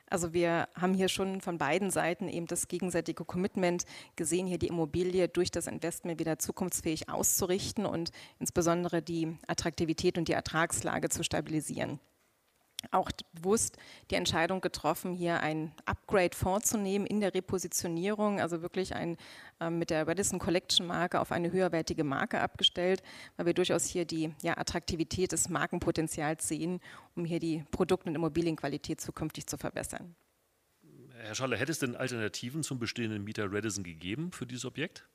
Also 0.09 0.33
wir 0.33 0.67
haben 0.75 0.93
hier 0.93 1.07
schon 1.07 1.41
von 1.41 1.57
beiden 1.57 1.91
Seiten 1.91 2.27
eben 2.27 2.47
das 2.47 2.67
gegenseitige 2.67 3.25
Commitment 3.25 3.83
gesehen, 4.15 4.47
hier 4.47 4.57
die 4.57 4.67
Immobilie 4.67 5.27
durch 5.27 5.51
das 5.51 5.67
Investment 5.67 6.19
wieder 6.19 6.39
zukunftsfähig 6.39 7.09
auszurichten 7.09 7.85
und 7.85 8.11
insbesondere 8.39 9.01
die 9.01 9.37
Attraktivität 9.47 10.17
und 10.17 10.27
die 10.27 10.33
Ertragslage 10.33 11.09
zu 11.09 11.23
stabilisieren 11.23 11.99
auch 12.91 13.11
bewusst 13.33 13.77
die 14.09 14.15
Entscheidung 14.15 14.61
getroffen, 14.61 15.13
hier 15.13 15.41
ein 15.41 15.73
Upgrade 15.85 16.35
vorzunehmen 16.35 17.05
in 17.05 17.19
der 17.19 17.33
Repositionierung, 17.33 18.39
also 18.39 18.61
wirklich 18.61 18.95
ein, 18.95 19.17
äh, 19.59 19.69
mit 19.69 19.89
der 19.89 20.07
Radisson 20.07 20.39
Collection 20.39 20.87
Marke 20.87 21.19
auf 21.19 21.31
eine 21.31 21.51
höherwertige 21.51 22.03
Marke 22.03 22.39
abgestellt, 22.39 23.03
weil 23.37 23.45
wir 23.47 23.53
durchaus 23.53 23.85
hier 23.85 24.05
die 24.05 24.33
ja, 24.41 24.57
Attraktivität 24.57 25.31
des 25.31 25.49
Markenpotenzials 25.49 26.47
sehen, 26.47 26.79
um 27.15 27.25
hier 27.25 27.39
die 27.39 27.63
Produkt- 27.71 28.07
und 28.07 28.15
Immobilienqualität 28.15 29.01
zukünftig 29.01 29.47
zu 29.47 29.57
verbessern. 29.57 30.15
Herr 31.21 31.35
Schaller, 31.35 31.57
hätte 31.57 31.71
es 31.71 31.79
denn 31.79 31.95
Alternativen 31.95 32.63
zum 32.63 32.79
bestehenden 32.79 33.23
Mieter 33.23 33.51
Radisson 33.51 33.83
gegeben 33.83 34.31
für 34.31 34.45
dieses 34.45 34.65
Objekt? 34.65 35.05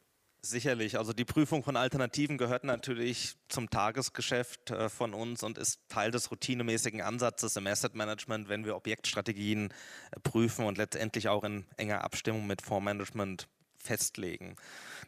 Sicherlich. 0.44 0.98
Also 0.98 1.14
die 1.14 1.24
Prüfung 1.24 1.62
von 1.62 1.74
Alternativen 1.74 2.36
gehört 2.36 2.64
natürlich 2.64 3.36
zum 3.48 3.70
Tagesgeschäft 3.70 4.72
äh, 4.72 4.90
von 4.90 5.14
uns 5.14 5.42
und 5.42 5.56
ist 5.56 5.80
Teil 5.88 6.10
des 6.10 6.30
routinemäßigen 6.30 7.00
Ansatzes 7.00 7.56
im 7.56 7.66
Asset 7.66 7.94
Management, 7.94 8.50
wenn 8.50 8.66
wir 8.66 8.76
Objektstrategien 8.76 9.70
äh, 9.70 10.20
prüfen 10.20 10.66
und 10.66 10.76
letztendlich 10.76 11.28
auch 11.28 11.44
in 11.44 11.64
enger 11.78 12.04
Abstimmung 12.04 12.46
mit 12.46 12.60
Fondsmanagement 12.60 13.48
festlegen. 13.78 14.56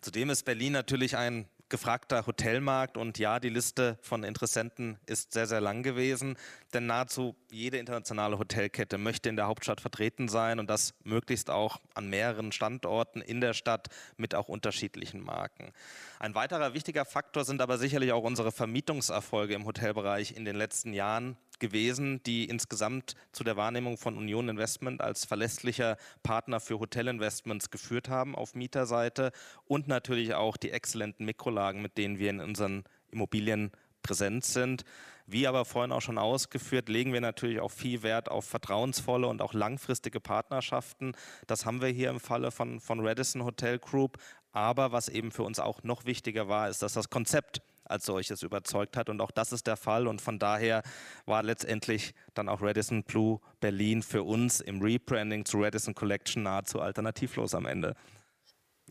Zudem 0.01 0.31
ist 0.31 0.45
Berlin 0.45 0.73
natürlich 0.73 1.19
ein 1.19 1.47
gefragter 1.69 2.27
Hotelmarkt 2.27 2.97
und 2.97 3.19
ja, 3.19 3.41
die 3.41 3.49
Liste 3.49 3.99
von 4.01 4.23
Interessenten 4.23 4.99
ist 5.07 5.33
sehr, 5.33 5.47
sehr 5.47 5.61
lang 5.61 5.83
gewesen, 5.83 6.37
denn 6.73 6.87
nahezu 6.87 7.35
jede 7.51 7.79
internationale 7.79 8.39
Hotelkette 8.39 8.99
möchte 8.99 9.29
in 9.29 9.37
der 9.37 9.47
Hauptstadt 9.47 9.81
vertreten 9.81 10.29
sein 10.29 10.59
und 10.61 10.71
das 10.71 10.95
möglichst 11.05 11.51
auch 11.51 11.79
an 11.95 12.09
mehreren 12.09 12.53
Standorten 12.53 13.21
in 13.21 13.41
der 13.41 13.53
Stadt 13.53 13.89
mit 14.17 14.35
auch 14.35 14.49
unterschiedlichen 14.49 15.21
Marken. 15.21 15.73
Ein 16.19 16.35
weiterer 16.35 16.75
wichtiger 16.75 17.05
Faktor 17.05 17.45
sind 17.45 17.61
aber 17.61 17.79
sicherlich 17.79 18.13
auch 18.13 18.25
unsere 18.25 18.53
Vermietungserfolge 18.53 19.55
im 19.55 19.67
Hotelbereich 19.67 20.33
in 20.37 20.45
den 20.45 20.57
letzten 20.57 20.93
Jahren 20.93 21.37
gewesen, 21.59 22.23
die 22.25 22.45
insgesamt 22.45 23.15
zu 23.33 23.45
der 23.45 23.57
Wahrnehmung 23.57 23.99
von 23.99 24.17
Union 24.17 24.49
Investment 24.49 25.01
als 25.01 25.25
verlässlicher 25.25 25.97
Partner 26.23 26.61
für 26.61 26.79
Hotelinvestments 26.79 27.71
geführt 27.71 28.09
haben 28.09 28.35
auf 28.35 28.55
Mieterseite 28.55 29.33
und 29.65 29.89
natürlich 29.89 30.35
auch 30.35 30.57
die 30.57 30.71
exzellenten 30.71 31.27
Mikrolagen, 31.27 31.83
mit 31.83 31.99
denen 31.99 32.19
wir 32.19 32.31
in 32.31 32.41
unseren 32.41 32.85
Immobilien 33.11 33.71
präsent 34.03 34.45
sind. 34.45 34.85
Wie 35.27 35.49
aber 35.49 35.65
vorhin 35.65 35.91
auch 35.91 36.01
schon 36.01 36.19
ausgeführt, 36.19 36.89
legen 36.89 37.13
wir 37.13 37.21
natürlich 37.21 37.59
auch 37.59 37.73
viel 37.73 38.05
Wert 38.05 38.31
auf 38.31 38.45
vertrauensvolle 38.45 39.27
und 39.27 39.43
auch 39.43 39.55
langfristige 39.55 40.21
Partnerschaften. 40.21 41.17
Das 41.49 41.67
haben 41.67 41.81
wir 41.81 41.89
hier 41.89 42.11
im 42.11 42.21
Falle 42.21 42.53
von, 42.53 42.79
von 42.79 43.05
Radisson 43.05 43.45
Hotel 43.45 43.81
Group. 43.81 44.19
Aber 44.53 44.93
was 44.93 45.09
eben 45.09 45.33
für 45.33 45.43
uns 45.43 45.59
auch 45.59 45.83
noch 45.83 46.05
wichtiger 46.05 46.49
war, 46.49 46.69
ist, 46.69 46.83
dass 46.83 46.93
das 46.93 47.11
Konzept 47.11 47.61
als 47.89 48.07
solches 48.07 48.43
überzeugt 48.43 48.97
hat. 48.97 49.09
Und 49.09 49.21
auch 49.21 49.31
das 49.31 49.53
ist 49.53 49.67
der 49.67 49.77
Fall. 49.77 50.07
Und 50.07 50.21
von 50.21 50.39
daher 50.39 50.83
war 51.25 51.43
letztendlich 51.43 52.15
dann 52.35 52.49
auch 52.49 52.63
Radisson 52.63 53.03
Blue 53.03 53.41
Berlin 53.61 54.03
für 54.03 54.23
uns 54.23 54.61
im 54.61 54.81
Rebranding 54.81 55.45
zu 55.45 55.59
Radisson 55.59 55.95
Collection 55.95 56.43
nahezu 56.43 56.81
alternativlos 56.81 57.55
am 57.55 57.67
Ende. 57.67 57.97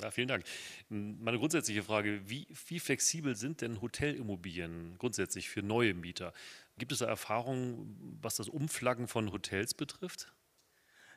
Ja, 0.02 0.12
vielen 0.12 0.28
Dank. 0.28 0.44
Meine 0.90 1.38
grundsätzliche 1.38 1.82
Frage, 1.82 2.22
wie, 2.26 2.48
wie, 2.68 2.80
flexibel 2.80 3.36
sind 3.36 3.62
denn 3.62 3.82
Hotelimmobilien 3.82 4.96
grundsätzlich 4.98 5.50
für 5.50 5.62
neue 5.62 5.94
Mieter? 5.94 6.34
Gibt 6.78 6.92
es 6.92 7.00
da 7.00 7.06
Erfahrungen, 7.06 8.20
was 8.22 8.36
das 8.36 8.50
Umflaggen 8.50 9.08
von 9.08 9.32
Hotels 9.32 9.74
betrifft? 9.74 10.34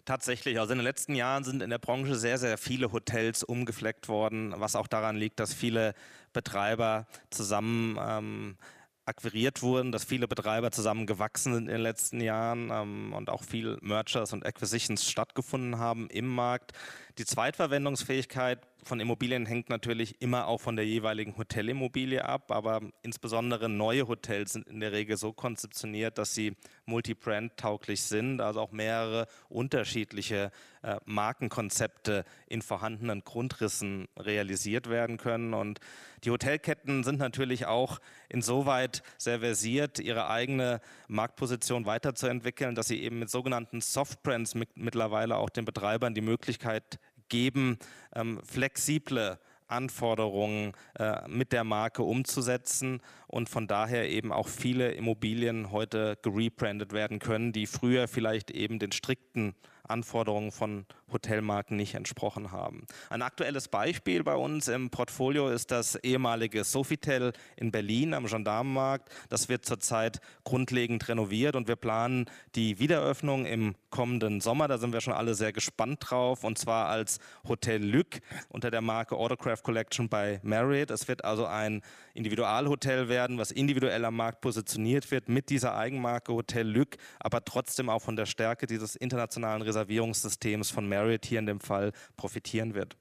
Tatsächlich, 0.08 0.58
also 0.58 0.72
in 0.72 0.78
den 0.78 0.84
letzten 0.84 1.14
Jahren 1.14 1.44
sind 1.44 1.62
in 1.62 1.68
der 1.68 1.76
Branche 1.76 2.14
sehr, 2.14 2.38
sehr 2.38 2.56
viele 2.56 2.92
Hotels 2.92 3.42
umgefleckt 3.42 4.08
worden, 4.08 4.54
was 4.56 4.74
auch 4.74 4.86
daran 4.86 5.16
liegt, 5.16 5.38
dass 5.38 5.52
viele 5.52 5.92
Betreiber 6.32 7.06
zusammen 7.28 7.98
ähm, 8.00 8.56
akquiriert 9.04 9.60
wurden, 9.60 9.92
dass 9.92 10.04
viele 10.04 10.26
Betreiber 10.26 10.70
zusammen 10.70 11.06
gewachsen 11.06 11.52
sind 11.52 11.66
in 11.66 11.74
den 11.74 11.82
letzten 11.82 12.22
Jahren 12.22 12.70
ähm, 12.72 13.12
und 13.12 13.28
auch 13.28 13.42
viel 13.42 13.76
Mergers 13.82 14.32
und 14.32 14.46
Acquisitions 14.46 15.10
stattgefunden 15.10 15.78
haben 15.78 16.08
im 16.08 16.26
Markt. 16.26 16.72
Die 17.18 17.24
Zweitverwendungsfähigkeit 17.24 18.60
von 18.84 19.00
Immobilien 19.00 19.44
hängt 19.44 19.70
natürlich 19.70 20.22
immer 20.22 20.46
auch 20.46 20.60
von 20.60 20.76
der 20.76 20.86
jeweiligen 20.86 21.36
Hotelimmobilie 21.36 22.24
ab, 22.24 22.52
aber 22.52 22.80
insbesondere 23.02 23.68
neue 23.68 24.06
Hotels 24.06 24.52
sind 24.52 24.68
in 24.68 24.78
der 24.78 24.92
Regel 24.92 25.16
so 25.16 25.32
konzeptioniert, 25.32 26.16
dass 26.16 26.34
sie 26.34 26.56
multi-brand-tauglich 26.86 28.02
sind, 28.02 28.40
also 28.40 28.60
auch 28.60 28.70
mehrere 28.70 29.26
unterschiedliche 29.48 30.52
äh, 30.82 30.96
Markenkonzepte 31.04 32.24
in 32.46 32.62
vorhandenen 32.62 33.24
Grundrissen 33.24 34.06
realisiert 34.16 34.88
werden 34.88 35.16
können. 35.18 35.54
Und 35.54 35.80
die 36.24 36.30
Hotelketten 36.30 37.04
sind 37.04 37.18
natürlich 37.18 37.66
auch 37.66 37.98
insoweit 38.28 39.02
sehr 39.18 39.40
versiert, 39.40 39.98
ihre 39.98 40.30
eigene 40.30 40.80
Marktposition 41.08 41.84
weiterzuentwickeln, 41.84 42.74
dass 42.74 42.88
sie 42.88 43.02
eben 43.02 43.18
mit 43.18 43.28
sogenannten 43.28 43.80
Softbrands 43.80 44.54
mit, 44.54 44.76
mittlerweile 44.76 45.36
auch 45.36 45.50
den 45.50 45.64
Betreibern 45.64 46.14
die 46.14 46.20
Möglichkeit 46.20 46.98
geben, 47.28 47.78
ähm, 48.14 48.40
flexible 48.44 49.38
Anforderungen 49.68 50.72
äh, 50.98 51.28
mit 51.28 51.52
der 51.52 51.64
Marke 51.64 52.02
umzusetzen 52.02 53.00
und 53.26 53.48
von 53.48 53.66
daher 53.66 54.08
eben 54.08 54.32
auch 54.32 54.48
viele 54.48 54.92
Immobilien 54.92 55.70
heute 55.70 56.18
gerebrandet 56.22 56.92
werden 56.92 57.18
können, 57.18 57.52
die 57.52 57.66
früher 57.66 58.08
vielleicht 58.08 58.50
eben 58.50 58.78
den 58.78 58.92
strikten 58.92 59.54
Anforderungen 59.82 60.52
von 60.52 60.86
Hotelmarken 61.12 61.76
nicht 61.76 61.94
entsprochen 61.94 62.52
haben. 62.52 62.86
Ein 63.10 63.22
aktuelles 63.22 63.68
Beispiel 63.68 64.22
bei 64.22 64.34
uns 64.34 64.68
im 64.68 64.90
Portfolio 64.90 65.48
ist 65.48 65.70
das 65.70 65.96
ehemalige 65.96 66.64
Sofitel 66.64 67.32
in 67.56 67.70
Berlin 67.70 68.14
am 68.14 68.26
Gendarmenmarkt. 68.26 69.10
Das 69.28 69.48
wird 69.48 69.64
zurzeit 69.64 70.20
grundlegend 70.44 71.08
renoviert 71.08 71.56
und 71.56 71.68
wir 71.68 71.76
planen 71.76 72.26
die 72.54 72.78
Wiederöffnung 72.78 73.46
im 73.46 73.74
kommenden 73.90 74.40
Sommer. 74.40 74.68
Da 74.68 74.78
sind 74.78 74.92
wir 74.92 75.00
schon 75.00 75.14
alle 75.14 75.34
sehr 75.34 75.52
gespannt 75.52 75.98
drauf 76.00 76.44
und 76.44 76.58
zwar 76.58 76.88
als 76.88 77.18
Hotel 77.46 77.82
Lück 77.82 78.20
unter 78.48 78.70
der 78.70 78.80
Marke 78.80 79.16
Autocraft 79.16 79.62
Collection 79.62 80.08
bei 80.08 80.40
Marriott. 80.42 80.90
Es 80.90 81.08
wird 81.08 81.24
also 81.24 81.46
ein 81.46 81.82
Individualhotel 82.14 83.08
werden, 83.08 83.38
was 83.38 83.50
individuell 83.50 84.04
am 84.04 84.16
Markt 84.16 84.40
positioniert 84.40 85.10
wird 85.10 85.28
mit 85.28 85.50
dieser 85.50 85.76
Eigenmarke 85.76 86.32
Hotel 86.32 86.66
Lück, 86.66 86.96
aber 87.20 87.44
trotzdem 87.44 87.88
auch 87.88 88.00
von 88.00 88.16
der 88.16 88.26
Stärke 88.26 88.66
dieses 88.66 88.96
internationalen 88.96 89.62
Reservierungssystems 89.62 90.70
von 90.70 90.88
Marriott 90.88 90.97
hier 91.24 91.38
in 91.38 91.46
dem 91.46 91.60
Fall 91.60 91.92
profitieren 92.16 92.74
wird. 92.74 92.96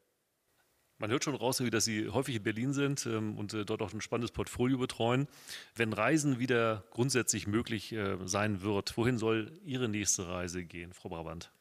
Man 0.99 1.12
hört 1.12 1.23
schon 1.23 1.36
raus, 1.36 1.62
dass 1.71 1.86
Sie 1.86 2.10
häufig 2.10 2.38
in 2.38 2.43
Berlin 2.43 2.73
sind 2.73 3.05
ähm, 3.05 3.38
und 3.38 3.53
äh, 3.53 3.65
dort 3.65 3.83
auch 3.83 3.93
ein 3.93 4.01
spannendes 4.01 4.31
Portfolio 4.31 4.79
betreuen. 4.79 5.27
Wenn 5.75 5.93
Reisen 5.93 6.39
wieder 6.39 6.86
grundsätzlich 6.89 7.45
möglich 7.45 7.91
äh, 7.93 8.17
sein 8.25 8.63
wird, 8.63 8.97
wohin 8.97 9.19
soll 9.19 9.51
Ihre 9.63 9.89
nächste 9.89 10.27
Reise 10.27 10.63
gehen, 10.63 10.93
Frau 10.93 11.10
Brabant? 11.10 11.51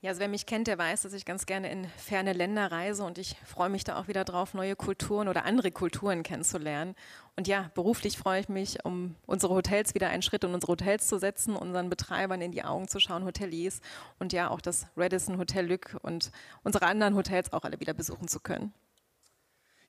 Ja, 0.00 0.10
also 0.10 0.20
wer 0.20 0.28
mich 0.28 0.46
kennt, 0.46 0.68
der 0.68 0.78
weiß, 0.78 1.02
dass 1.02 1.12
ich 1.12 1.24
ganz 1.24 1.46
gerne 1.46 1.72
in 1.72 1.84
ferne 1.96 2.32
Länder 2.32 2.70
reise 2.70 3.02
und 3.02 3.18
ich 3.18 3.34
freue 3.44 3.68
mich 3.68 3.82
da 3.82 3.98
auch 3.98 4.06
wieder 4.06 4.24
drauf, 4.24 4.54
neue 4.54 4.76
Kulturen 4.76 5.26
oder 5.26 5.44
andere 5.44 5.72
Kulturen 5.72 6.22
kennenzulernen. 6.22 6.94
Und 7.38 7.46
ja, 7.46 7.70
beruflich 7.74 8.18
freue 8.18 8.40
ich 8.40 8.48
mich, 8.48 8.84
um 8.84 9.14
unsere 9.24 9.54
Hotels 9.54 9.94
wieder 9.94 10.08
einen 10.08 10.22
Schritt 10.22 10.42
in 10.42 10.52
unsere 10.52 10.72
Hotels 10.72 11.06
zu 11.06 11.20
setzen, 11.20 11.54
unseren 11.54 11.88
Betreibern 11.88 12.40
in 12.40 12.50
die 12.50 12.64
Augen 12.64 12.88
zu 12.88 12.98
schauen, 12.98 13.24
Hoteliers 13.24 13.80
und 14.18 14.32
ja 14.32 14.50
auch 14.50 14.60
das 14.60 14.88
Radisson 14.96 15.38
Hotel 15.38 15.64
Lück 15.64 15.96
und 16.02 16.32
unsere 16.64 16.86
anderen 16.86 17.14
Hotels 17.14 17.52
auch 17.52 17.62
alle 17.62 17.78
wieder 17.78 17.94
besuchen 17.94 18.26
zu 18.26 18.40
können. 18.40 18.72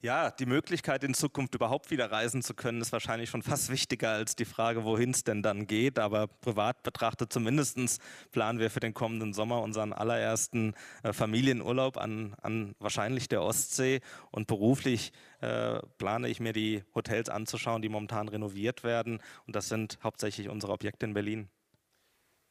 Ja, 0.02 0.32
die 0.32 0.46
Möglichkeit 0.46 1.04
in 1.04 1.14
Zukunft 1.14 1.56
überhaupt 1.56 1.92
wieder 1.92 2.10
reisen 2.10 2.42
zu 2.42 2.54
können, 2.54 2.80
ist 2.80 2.94
wahrscheinlich 2.94 3.30
schon 3.30 3.44
fast 3.44 3.70
wichtiger 3.70 4.12
als 4.12 4.34
die 4.38 4.46
Frage, 4.46 4.86
wohin 4.86 5.12
es 5.12 5.26
denn 5.26 5.44
dann 5.44 5.68
geht. 5.68 6.00
Aber 6.00 6.28
privat 6.28 6.84
betrachtet 6.84 7.34
zumindest 7.34 8.00
planen 8.32 8.60
wir 8.60 8.72
für 8.72 8.80
den 8.80 8.94
kommenden 8.94 9.34
Sommer 9.34 9.62
unseren 9.62 9.92
allerersten 9.92 10.74
äh, 11.04 11.12
Familienurlaub 11.12 11.98
an, 11.98 12.34
an 12.42 12.76
wahrscheinlich 12.80 13.28
der 13.28 13.42
Ostsee. 13.42 14.00
Und 14.32 14.48
beruflich 14.48 15.12
äh, 15.42 15.80
plane 15.98 16.30
ich 16.30 16.40
mir 16.40 16.54
die 16.54 16.82
Hotels 16.96 17.28
anzuschauen, 17.28 17.82
die 17.82 17.90
momentan 17.90 18.30
renoviert 18.30 18.86
werden. 18.86 19.20
Und 19.48 19.56
das 19.58 19.68
sind 19.68 20.00
hauptsächlich 20.02 20.48
unsere 20.48 20.72
Objekte 20.72 21.08
in 21.08 21.14
Berlin. 21.14 21.50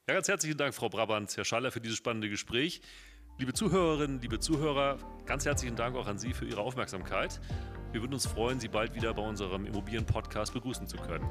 Ja, 0.06 0.14
ganz 0.14 0.28
herzlichen 0.28 0.58
Dank, 0.58 0.74
Frau 0.74 0.90
Brabant, 0.90 1.34
Herr 1.34 1.46
Schaller, 1.46 1.72
für 1.72 1.80
dieses 1.80 1.96
spannende 1.96 2.28
Gespräch. 2.28 2.82
Liebe 3.38 3.52
Zuhörerinnen, 3.52 4.20
liebe 4.20 4.40
Zuhörer, 4.40 4.98
ganz 5.24 5.46
herzlichen 5.46 5.76
Dank 5.76 5.94
auch 5.94 6.08
an 6.08 6.18
Sie 6.18 6.32
für 6.32 6.44
Ihre 6.44 6.60
Aufmerksamkeit. 6.60 7.40
Wir 7.92 8.00
würden 8.00 8.14
uns 8.14 8.26
freuen, 8.26 8.58
Sie 8.58 8.66
bald 8.66 8.96
wieder 8.96 9.14
bei 9.14 9.22
unserem 9.22 9.64
Immobilien-Podcast 9.64 10.52
begrüßen 10.54 10.88
zu 10.88 10.96
können. 10.96 11.24